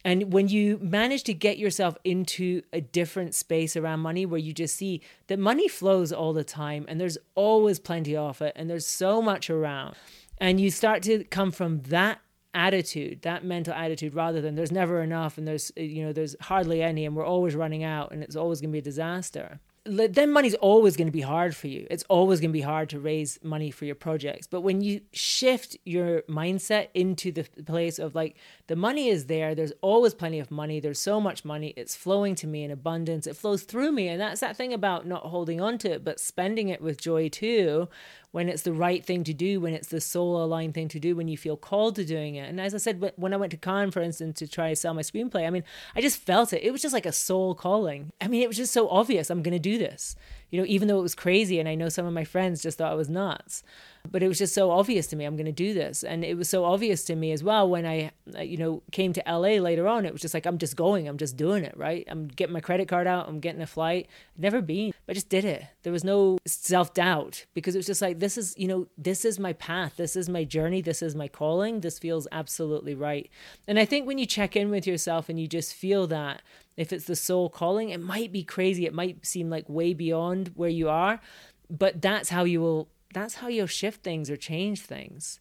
And 0.04 0.32
when 0.32 0.48
you 0.48 0.78
manage 0.82 1.22
to 1.24 1.34
get 1.34 1.58
yourself 1.58 1.96
into 2.04 2.62
a 2.72 2.80
different 2.80 3.34
space 3.34 3.76
around 3.76 4.00
money 4.00 4.26
where 4.26 4.40
you 4.40 4.52
just 4.52 4.76
see 4.76 5.00
that 5.28 5.38
money 5.38 5.68
flows 5.68 6.12
all 6.12 6.32
the 6.32 6.44
time 6.44 6.84
and 6.88 7.00
there's 7.00 7.18
always 7.36 7.78
plenty 7.78 8.16
of 8.16 8.42
it 8.42 8.52
and 8.56 8.68
there's 8.68 8.86
so 8.86 9.22
much 9.22 9.48
around, 9.48 9.94
and 10.38 10.60
you 10.60 10.70
start 10.70 11.02
to 11.04 11.22
come 11.24 11.52
from 11.52 11.82
that 11.82 12.18
attitude 12.52 13.22
that 13.22 13.44
mental 13.44 13.72
attitude 13.72 14.14
rather 14.14 14.40
than 14.40 14.56
there's 14.56 14.72
never 14.72 15.02
enough 15.02 15.38
and 15.38 15.46
there's 15.46 15.70
uh, 15.78 15.80
you 15.80 16.04
know 16.04 16.12
there's 16.12 16.34
hardly 16.40 16.82
any 16.82 17.04
and 17.06 17.14
we're 17.14 17.24
always 17.24 17.54
running 17.54 17.84
out 17.84 18.10
and 18.10 18.22
it's 18.22 18.34
always 18.34 18.60
going 18.60 18.70
to 18.70 18.72
be 18.72 18.78
a 18.78 18.82
disaster 18.82 19.60
then 19.84 20.30
money's 20.30 20.54
always 20.56 20.96
going 20.96 21.08
to 21.08 21.12
be 21.12 21.22
hard 21.22 21.56
for 21.56 21.66
you. 21.66 21.86
It's 21.90 22.04
always 22.08 22.38
going 22.40 22.50
to 22.50 22.58
be 22.58 22.60
hard 22.60 22.90
to 22.90 23.00
raise 23.00 23.38
money 23.42 23.70
for 23.70 23.86
your 23.86 23.94
projects. 23.94 24.46
But 24.46 24.60
when 24.60 24.82
you 24.82 25.00
shift 25.12 25.76
your 25.84 26.20
mindset 26.22 26.88
into 26.92 27.32
the 27.32 27.44
place 27.64 27.98
of 27.98 28.14
like, 28.14 28.36
the 28.66 28.76
money 28.76 29.08
is 29.08 29.26
there, 29.26 29.54
there's 29.54 29.72
always 29.80 30.12
plenty 30.12 30.38
of 30.38 30.50
money, 30.50 30.80
there's 30.80 31.00
so 31.00 31.20
much 31.20 31.44
money, 31.46 31.72
it's 31.76 31.96
flowing 31.96 32.34
to 32.36 32.46
me 32.46 32.62
in 32.62 32.70
abundance, 32.70 33.26
it 33.26 33.36
flows 33.36 33.62
through 33.62 33.92
me. 33.92 34.08
And 34.08 34.20
that's 34.20 34.40
that 34.40 34.56
thing 34.56 34.74
about 34.74 35.06
not 35.06 35.22
holding 35.22 35.60
on 35.60 35.78
to 35.78 35.92
it, 35.92 36.04
but 36.04 36.20
spending 36.20 36.68
it 36.68 36.82
with 36.82 37.00
joy 37.00 37.30
too, 37.30 37.88
when 38.32 38.48
it's 38.48 38.62
the 38.62 38.72
right 38.72 39.04
thing 39.04 39.24
to 39.24 39.34
do, 39.34 39.60
when 39.60 39.74
it's 39.74 39.88
the 39.88 40.00
soul 40.00 40.42
aligned 40.42 40.74
thing 40.74 40.88
to 40.88 41.00
do, 41.00 41.16
when 41.16 41.28
you 41.28 41.36
feel 41.36 41.56
called 41.56 41.96
to 41.96 42.04
doing 42.04 42.36
it. 42.36 42.48
And 42.48 42.60
as 42.60 42.74
I 42.74 42.78
said, 42.78 43.12
when 43.16 43.34
I 43.34 43.36
went 43.36 43.50
to 43.50 43.56
Cannes, 43.56 43.90
for 43.90 44.00
instance, 44.00 44.38
to 44.38 44.46
try 44.46 44.70
to 44.70 44.76
sell 44.76 44.94
my 44.94 45.02
screenplay, 45.02 45.46
I 45.46 45.50
mean, 45.50 45.64
I 45.96 46.00
just 46.00 46.18
felt 46.18 46.52
it. 46.52 46.62
It 46.62 46.70
was 46.70 46.82
just 46.82 46.94
like 46.94 47.06
a 47.06 47.12
soul 47.12 47.54
calling. 47.54 48.12
I 48.20 48.28
mean, 48.28 48.42
it 48.42 48.48
was 48.48 48.56
just 48.56 48.72
so 48.72 48.88
obvious. 48.88 49.30
I'm 49.30 49.42
going 49.42 49.52
to 49.52 49.58
do 49.58 49.78
this. 49.78 50.14
You 50.50 50.60
know, 50.60 50.66
even 50.66 50.88
though 50.88 50.98
it 50.98 51.02
was 51.02 51.14
crazy 51.14 51.58
and 51.58 51.68
I 51.68 51.74
know 51.74 51.88
some 51.88 52.06
of 52.06 52.12
my 52.12 52.24
friends 52.24 52.62
just 52.62 52.78
thought 52.78 52.92
I 52.92 52.96
was 52.96 53.08
nuts. 53.08 53.62
But 54.10 54.22
it 54.22 54.28
was 54.28 54.38
just 54.38 54.54
so 54.54 54.70
obvious 54.70 55.06
to 55.08 55.16
me 55.16 55.24
I'm 55.24 55.36
going 55.36 55.46
to 55.46 55.52
do 55.52 55.74
this. 55.74 56.02
And 56.02 56.24
it 56.24 56.36
was 56.36 56.48
so 56.48 56.64
obvious 56.64 57.04
to 57.04 57.14
me 57.14 57.32
as 57.32 57.44
well 57.44 57.68
when 57.68 57.84
I, 57.86 58.12
uh, 58.36 58.40
you 58.40 58.56
know, 58.56 58.82
came 58.92 59.12
to 59.12 59.22
LA 59.26 59.60
later 59.60 59.86
on. 59.86 60.06
It 60.06 60.12
was 60.12 60.22
just 60.22 60.32
like, 60.34 60.46
I'm 60.46 60.58
just 60.58 60.74
going, 60.74 61.06
I'm 61.06 61.18
just 61.18 61.36
doing 61.36 61.64
it, 61.64 61.76
right? 61.76 62.04
I'm 62.08 62.26
getting 62.26 62.54
my 62.54 62.60
credit 62.60 62.88
card 62.88 63.06
out, 63.06 63.28
I'm 63.28 63.40
getting 63.40 63.60
a 63.60 63.66
flight. 63.66 64.08
never 64.38 64.62
been, 64.62 64.92
I 65.08 65.12
just 65.12 65.28
did 65.28 65.44
it. 65.44 65.64
There 65.82 65.92
was 65.92 66.04
no 66.04 66.38
self 66.46 66.94
doubt 66.94 67.44
because 67.54 67.74
it 67.74 67.78
was 67.78 67.86
just 67.86 68.02
like, 68.02 68.18
this 68.18 68.38
is, 68.38 68.54
you 68.56 68.68
know, 68.68 68.88
this 68.96 69.24
is 69.24 69.38
my 69.38 69.52
path, 69.52 69.96
this 69.96 70.16
is 70.16 70.28
my 70.28 70.44
journey, 70.44 70.80
this 70.80 71.02
is 71.02 71.14
my 71.14 71.28
calling, 71.28 71.80
this 71.80 71.98
feels 71.98 72.26
absolutely 72.32 72.94
right. 72.94 73.30
And 73.68 73.78
I 73.78 73.84
think 73.84 74.06
when 74.06 74.18
you 74.18 74.26
check 74.26 74.56
in 74.56 74.70
with 74.70 74.86
yourself 74.86 75.28
and 75.28 75.38
you 75.38 75.46
just 75.46 75.74
feel 75.74 76.06
that, 76.08 76.42
if 76.76 76.92
it's 76.92 77.04
the 77.04 77.16
soul 77.16 77.48
calling, 77.48 77.90
it 77.90 78.00
might 78.00 78.32
be 78.32 78.42
crazy. 78.42 78.86
It 78.86 78.94
might 78.94 79.24
seem 79.26 79.50
like 79.50 79.68
way 79.68 79.92
beyond 79.94 80.52
where 80.54 80.70
you 80.70 80.88
are, 80.88 81.20
but 81.68 82.00
that's 82.00 82.30
how 82.30 82.44
you 82.44 82.60
will 82.60 82.88
that's 83.12 83.36
how 83.36 83.48
you'll 83.48 83.66
shift 83.66 84.02
things 84.02 84.30
or 84.30 84.36
change 84.36 84.82
things. 84.82 85.40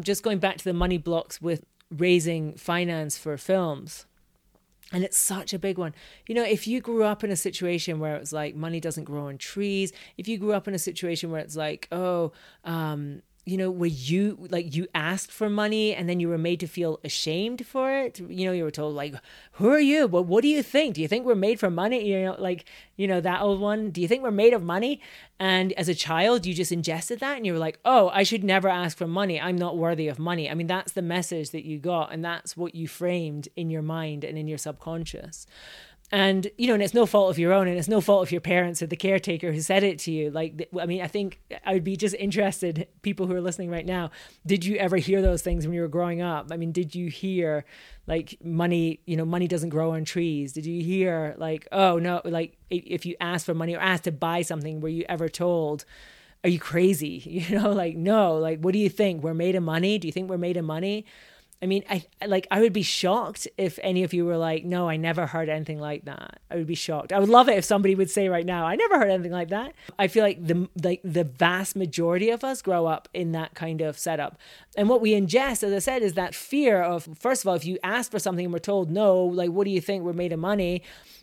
Just 0.00 0.22
going 0.22 0.38
back 0.38 0.56
to 0.58 0.64
the 0.64 0.72
money 0.72 0.98
blocks 0.98 1.40
with 1.40 1.64
raising 1.90 2.54
finance 2.54 3.16
for 3.16 3.36
films. 3.36 4.06
And 4.92 5.02
it's 5.02 5.16
such 5.16 5.52
a 5.52 5.58
big 5.58 5.78
one. 5.78 5.94
You 6.26 6.34
know, 6.34 6.44
if 6.44 6.66
you 6.66 6.80
grew 6.80 7.04
up 7.04 7.24
in 7.24 7.30
a 7.30 7.36
situation 7.36 7.98
where 7.98 8.16
it's 8.16 8.32
like 8.32 8.54
money 8.54 8.80
doesn't 8.80 9.04
grow 9.04 9.28
on 9.28 9.38
trees, 9.38 9.92
if 10.18 10.28
you 10.28 10.38
grew 10.38 10.52
up 10.52 10.68
in 10.68 10.74
a 10.74 10.78
situation 10.78 11.30
where 11.30 11.40
it's 11.40 11.56
like, 11.56 11.88
oh, 11.90 12.32
um, 12.64 13.22
you 13.44 13.58
know, 13.58 13.70
where 13.70 13.90
you 13.90 14.46
like 14.50 14.74
you 14.74 14.86
asked 14.94 15.30
for 15.30 15.50
money 15.50 15.94
and 15.94 16.08
then 16.08 16.18
you 16.18 16.28
were 16.28 16.38
made 16.38 16.60
to 16.60 16.66
feel 16.66 16.98
ashamed 17.04 17.66
for 17.66 17.94
it. 17.94 18.18
You 18.18 18.46
know, 18.46 18.52
you 18.52 18.64
were 18.64 18.70
told 18.70 18.94
like, 18.94 19.14
"Who 19.52 19.68
are 19.68 19.80
you? 19.80 20.08
But 20.08 20.22
what 20.22 20.42
do 20.42 20.48
you 20.48 20.62
think? 20.62 20.94
Do 20.94 21.02
you 21.02 21.08
think 21.08 21.26
we're 21.26 21.34
made 21.34 21.60
for 21.60 21.68
money?" 21.70 22.08
You 22.08 22.24
know, 22.24 22.36
like 22.38 22.64
you 22.96 23.06
know 23.06 23.20
that 23.20 23.42
old 23.42 23.60
one. 23.60 23.90
Do 23.90 24.00
you 24.00 24.08
think 24.08 24.22
we're 24.22 24.30
made 24.30 24.54
of 24.54 24.62
money? 24.62 25.00
And 25.38 25.72
as 25.74 25.88
a 25.88 25.94
child, 25.94 26.46
you 26.46 26.54
just 26.54 26.72
ingested 26.72 27.20
that 27.20 27.36
and 27.36 27.44
you 27.44 27.52
were 27.52 27.58
like, 27.58 27.78
"Oh, 27.84 28.08
I 28.14 28.22
should 28.22 28.44
never 28.44 28.68
ask 28.68 28.96
for 28.96 29.06
money. 29.06 29.38
I'm 29.40 29.56
not 29.56 29.76
worthy 29.76 30.08
of 30.08 30.18
money." 30.18 30.50
I 30.50 30.54
mean, 30.54 30.66
that's 30.66 30.92
the 30.92 31.02
message 31.02 31.50
that 31.50 31.64
you 31.64 31.78
got, 31.78 32.12
and 32.12 32.24
that's 32.24 32.56
what 32.56 32.74
you 32.74 32.88
framed 32.88 33.48
in 33.56 33.68
your 33.68 33.82
mind 33.82 34.24
and 34.24 34.38
in 34.38 34.48
your 34.48 34.58
subconscious 34.58 35.46
and 36.12 36.50
you 36.58 36.66
know 36.66 36.74
and 36.74 36.82
it's 36.82 36.94
no 36.94 37.06
fault 37.06 37.30
of 37.30 37.38
your 37.38 37.52
own 37.52 37.66
and 37.66 37.78
it's 37.78 37.88
no 37.88 38.00
fault 38.00 38.22
of 38.22 38.32
your 38.32 38.40
parents 38.40 38.82
or 38.82 38.86
the 38.86 38.96
caretaker 38.96 39.52
who 39.52 39.60
said 39.60 39.82
it 39.82 39.98
to 39.98 40.12
you. 40.12 40.30
Like 40.30 40.68
i 40.78 40.86
mean 40.86 41.02
i 41.02 41.06
think 41.06 41.40
i 41.64 41.72
would 41.72 41.84
be 41.84 41.96
just 41.96 42.14
interested 42.16 42.86
people 43.02 43.26
who 43.26 43.34
are 43.34 43.40
listening 43.40 43.70
right 43.70 43.86
now 43.86 44.10
did 44.46 44.64
you 44.64 44.76
ever 44.76 44.96
hear 44.96 45.22
those 45.22 45.42
things 45.42 45.66
when 45.66 45.74
you 45.74 45.80
were 45.80 45.88
growing 45.88 46.20
up? 46.20 46.48
I 46.52 46.56
mean 46.56 46.72
did 46.72 46.94
you 46.94 47.08
hear 47.08 47.64
like 48.06 48.36
money 48.42 49.00
you 49.06 49.16
know 49.16 49.24
money 49.24 49.48
doesn't 49.48 49.70
grow 49.70 49.92
on 49.92 50.04
trees? 50.04 50.52
Did 50.52 50.66
you 50.66 50.84
hear 50.84 51.34
like 51.38 51.66
oh 51.72 51.98
no 51.98 52.20
like 52.24 52.58
if 52.70 53.06
you 53.06 53.16
ask 53.20 53.46
for 53.46 53.54
money 53.54 53.74
or 53.74 53.80
ask 53.80 54.04
to 54.04 54.12
buy 54.12 54.42
something 54.42 54.80
were 54.80 54.88
you 54.88 55.04
ever 55.08 55.28
told 55.28 55.84
are 56.42 56.50
you 56.50 56.60
crazy? 56.60 57.22
You 57.48 57.58
know 57.58 57.72
like 57.72 57.96
no 57.96 58.36
like 58.36 58.60
what 58.60 58.72
do 58.72 58.78
you 58.78 58.90
think? 58.90 59.22
We're 59.22 59.34
made 59.34 59.54
of 59.56 59.62
money? 59.62 59.98
Do 59.98 60.06
you 60.06 60.12
think 60.12 60.28
we're 60.28 60.38
made 60.38 60.58
of 60.58 60.64
money 60.64 61.06
I 61.64 61.66
mean, 61.66 61.82
I 61.88 62.04
like 62.26 62.46
I 62.50 62.60
would 62.60 62.74
be 62.74 62.82
shocked 62.82 63.48
if 63.56 63.78
any 63.82 64.04
of 64.04 64.12
you 64.12 64.26
were 64.26 64.36
like, 64.36 64.66
"No, 64.66 64.86
I 64.86 64.98
never 64.98 65.26
heard 65.26 65.48
anything 65.48 65.80
like 65.80 66.04
that." 66.04 66.40
I 66.50 66.56
would 66.56 66.66
be 66.66 66.74
shocked. 66.74 67.10
I 67.10 67.18
would 67.18 67.30
love 67.30 67.48
it 67.48 67.56
if 67.56 67.64
somebody 67.64 67.94
would 67.94 68.10
say 68.10 68.28
right 68.28 68.44
now, 68.44 68.66
"I 68.66 68.76
never 68.76 68.98
heard 68.98 69.10
anything 69.10 69.32
like 69.32 69.48
that." 69.48 69.72
I 69.98 70.08
feel 70.08 70.22
like 70.22 70.46
the 70.46 70.68
like 70.82 71.00
the 71.02 71.24
vast 71.24 71.74
majority 71.74 72.28
of 72.28 72.44
us 72.44 72.60
grow 72.60 72.84
up 72.84 73.08
in 73.14 73.32
that 73.32 73.54
kind 73.54 73.80
of 73.80 73.98
setup. 73.98 74.38
And 74.76 74.90
what 74.90 75.00
we 75.00 75.12
ingest, 75.12 75.62
as 75.62 75.72
I 75.72 75.78
said, 75.78 76.02
is 76.02 76.12
that 76.12 76.34
fear 76.34 76.82
of 76.82 77.08
first 77.18 77.42
of 77.42 77.48
all, 77.48 77.54
if 77.54 77.64
you 77.64 77.78
ask 77.82 78.10
for 78.10 78.18
something 78.18 78.44
and 78.44 78.52
we're 78.52 78.58
told 78.58 78.90
no, 78.90 79.24
like 79.24 79.48
what 79.48 79.64
do 79.64 79.70
you 79.70 79.80
think 79.80 80.04
we're 80.04 80.12
made 80.12 80.34
of 80.34 80.40
money? 80.40 80.82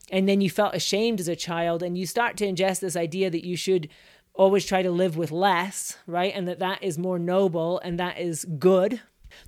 And 0.10 0.28
then 0.28 0.42
you 0.42 0.50
felt 0.50 0.74
ashamed 0.74 1.20
as 1.20 1.28
a 1.28 1.36
child 1.36 1.84
and 1.84 2.00
you 2.00 2.08
start 2.08 2.36
to 2.38 2.48
ingest 2.48 2.80
this 2.80 2.96
idea 2.96 3.30
that 3.30 3.46
you 3.46 3.56
should 3.56 3.90
always 4.34 4.66
try 4.66 4.82
to 4.82 4.90
live 4.90 5.18
with 5.18 5.30
less, 5.32 5.98
right? 6.08 6.34
And 6.34 6.48
that 6.48 6.58
that 6.58 6.82
is 6.82 6.98
more 6.98 7.20
noble 7.20 7.80
and 7.82 8.00
that 8.00 8.18
is 8.18 8.44
good, 8.58 9.02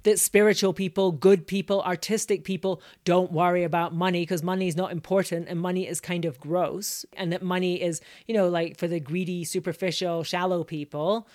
that 0.03 0.19
spiritual 0.19 0.73
people, 0.73 1.11
good 1.11 1.47
people, 1.47 1.81
artistic 1.83 2.43
people 2.43 2.81
don't 3.05 3.31
worry 3.31 3.63
about 3.63 3.93
money 3.93 4.21
because 4.21 4.43
money 4.43 4.67
is 4.67 4.75
not 4.75 4.91
important 4.91 5.47
and 5.47 5.59
money 5.59 5.87
is 5.87 5.99
kind 5.99 6.25
of 6.25 6.39
gross. 6.39 7.05
And 7.13 7.31
that 7.31 7.41
money 7.41 7.81
is, 7.81 8.01
you 8.27 8.33
know, 8.33 8.47
like 8.49 8.77
for 8.77 8.87
the 8.87 8.99
greedy, 8.99 9.43
superficial, 9.43 10.23
shallow 10.23 10.63
people. 10.63 11.27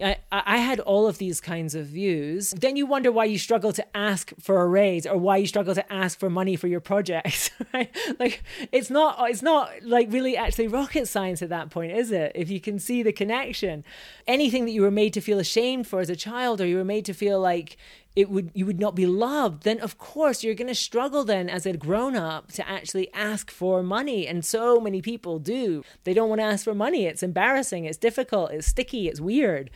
I, 0.00 0.16
I 0.30 0.56
had 0.58 0.80
all 0.80 1.06
of 1.06 1.18
these 1.18 1.40
kinds 1.40 1.74
of 1.74 1.86
views. 1.86 2.52
Then 2.52 2.76
you 2.76 2.86
wonder 2.86 3.12
why 3.12 3.26
you 3.26 3.38
struggle 3.38 3.72
to 3.74 3.96
ask 3.96 4.32
for 4.40 4.62
a 4.62 4.66
raise 4.66 5.06
or 5.06 5.18
why 5.18 5.36
you 5.36 5.46
struggle 5.46 5.74
to 5.74 5.92
ask 5.92 6.18
for 6.18 6.30
money 6.30 6.56
for 6.56 6.66
your 6.66 6.80
projects, 6.80 7.50
right? 7.74 7.94
Like 8.18 8.42
it's 8.72 8.88
not 8.88 9.18
it's 9.28 9.42
not 9.42 9.70
like 9.82 10.10
really 10.10 10.36
actually 10.36 10.68
rocket 10.68 11.08
science 11.08 11.42
at 11.42 11.50
that 11.50 11.70
point, 11.70 11.92
is 11.92 12.10
it? 12.10 12.32
If 12.34 12.50
you 12.50 12.60
can 12.60 12.78
see 12.78 13.02
the 13.02 13.12
connection. 13.12 13.84
Anything 14.26 14.64
that 14.64 14.70
you 14.72 14.82
were 14.82 14.90
made 14.90 15.12
to 15.14 15.20
feel 15.20 15.38
ashamed 15.38 15.86
for 15.86 16.00
as 16.00 16.08
a 16.08 16.16
child 16.16 16.60
or 16.60 16.66
you 16.66 16.76
were 16.76 16.84
made 16.84 17.04
to 17.06 17.14
feel 17.14 17.40
like 17.40 17.76
it 18.14 18.30
would 18.30 18.50
you 18.54 18.66
would 18.66 18.80
not 18.80 18.94
be 18.94 19.06
loved 19.06 19.62
then 19.62 19.80
of 19.80 19.98
course 19.98 20.42
you're 20.44 20.54
going 20.54 20.68
to 20.68 20.74
struggle 20.74 21.24
then 21.24 21.48
as 21.48 21.66
a 21.66 21.72
grown 21.82 22.14
up 22.16 22.52
to 22.52 22.68
actually 22.68 23.12
ask 23.12 23.50
for 23.50 23.82
money 23.82 24.26
and 24.26 24.44
so 24.44 24.80
many 24.80 25.02
people 25.02 25.38
do. 25.38 25.82
They 26.04 26.14
don't 26.14 26.28
want 26.28 26.40
to 26.40 26.46
ask 26.46 26.64
for 26.64 26.74
money. 26.74 27.06
It's 27.06 27.22
embarrassing. 27.22 27.84
It's 27.84 27.98
difficult. 27.98 28.52
It's 28.52 28.66
sticky. 28.66 29.08
It's 29.08 29.20
weird. 29.20 29.70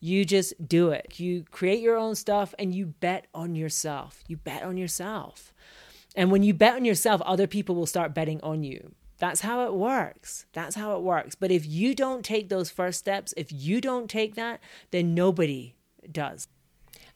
You 0.00 0.24
just 0.24 0.68
do 0.68 0.90
it. 0.90 1.18
You 1.18 1.44
create 1.50 1.80
your 1.80 1.96
own 1.96 2.14
stuff 2.14 2.54
and 2.58 2.74
you 2.74 2.86
bet 2.86 3.26
on 3.34 3.54
yourself. 3.54 4.22
You 4.28 4.36
bet 4.36 4.62
on 4.62 4.76
yourself. 4.76 5.52
And 6.16 6.30
when 6.30 6.42
you 6.42 6.54
bet 6.54 6.74
on 6.74 6.84
yourself 6.84 7.22
other 7.22 7.46
people 7.46 7.74
will 7.74 7.86
start 7.86 8.14
betting 8.14 8.40
on 8.42 8.62
you. 8.62 8.94
That's 9.18 9.40
how 9.40 9.64
it 9.66 9.74
works. 9.74 10.46
That's 10.52 10.74
how 10.74 10.96
it 10.96 11.02
works. 11.02 11.34
But 11.34 11.50
if 11.50 11.64
you 11.64 11.94
don't 11.94 12.24
take 12.24 12.48
those 12.48 12.70
first 12.70 12.98
steps, 12.98 13.32
if 13.36 13.52
you 13.52 13.80
don't 13.80 14.10
take 14.10 14.34
that, 14.34 14.60
then 14.90 15.14
nobody 15.14 15.76
does. 16.10 16.48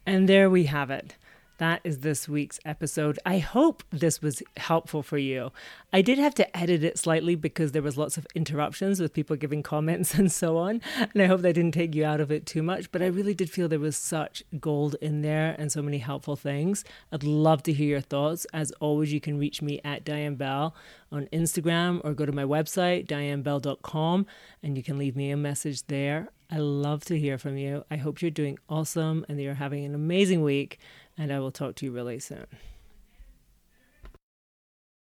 And 0.08 0.26
there 0.26 0.48
we 0.48 0.64
have 0.64 0.90
it. 0.90 1.16
That 1.58 1.80
is 1.82 1.98
this 1.98 2.28
week's 2.28 2.60
episode. 2.64 3.18
I 3.26 3.38
hope 3.38 3.82
this 3.90 4.22
was 4.22 4.44
helpful 4.56 5.02
for 5.02 5.18
you. 5.18 5.50
I 5.92 6.02
did 6.02 6.16
have 6.18 6.34
to 6.36 6.56
edit 6.56 6.84
it 6.84 6.98
slightly 6.98 7.34
because 7.34 7.72
there 7.72 7.82
was 7.82 7.98
lots 7.98 8.16
of 8.16 8.28
interruptions 8.32 9.00
with 9.00 9.12
people 9.12 9.34
giving 9.34 9.64
comments 9.64 10.14
and 10.18 10.30
so 10.30 10.56
on. 10.56 10.80
And 10.96 11.20
I 11.20 11.26
hope 11.26 11.40
that 11.40 11.54
didn't 11.54 11.74
take 11.74 11.96
you 11.96 12.04
out 12.04 12.20
of 12.20 12.30
it 12.30 12.46
too 12.46 12.62
much, 12.62 12.92
but 12.92 13.02
I 13.02 13.06
really 13.06 13.34
did 13.34 13.50
feel 13.50 13.68
there 13.68 13.80
was 13.80 13.96
such 13.96 14.44
gold 14.60 14.94
in 15.00 15.22
there 15.22 15.56
and 15.58 15.72
so 15.72 15.82
many 15.82 15.98
helpful 15.98 16.36
things. 16.36 16.84
I'd 17.10 17.24
love 17.24 17.64
to 17.64 17.72
hear 17.72 17.88
your 17.88 18.00
thoughts. 18.00 18.46
As 18.54 18.70
always, 18.78 19.12
you 19.12 19.20
can 19.20 19.36
reach 19.36 19.60
me 19.60 19.80
at 19.84 20.04
Diane 20.04 20.36
Bell 20.36 20.76
on 21.10 21.26
Instagram 21.32 22.00
or 22.04 22.14
go 22.14 22.24
to 22.24 22.32
my 22.32 22.44
website, 22.44 23.08
dianebell.com, 23.08 24.26
and 24.62 24.76
you 24.76 24.84
can 24.84 24.96
leave 24.96 25.16
me 25.16 25.32
a 25.32 25.36
message 25.36 25.88
there. 25.88 26.28
I 26.50 26.58
love 26.58 27.04
to 27.06 27.18
hear 27.18 27.36
from 27.36 27.58
you. 27.58 27.84
I 27.90 27.96
hope 27.96 28.22
you're 28.22 28.30
doing 28.30 28.58
awesome 28.70 29.26
and 29.28 29.38
that 29.38 29.42
you're 29.42 29.54
having 29.54 29.84
an 29.84 29.94
amazing 29.94 30.42
week, 30.42 30.78
and 31.18 31.32
I 31.32 31.40
will 31.40 31.50
talk 31.50 31.74
to 31.76 31.86
you 31.86 31.92
really 31.92 32.20
soon. 32.20 32.46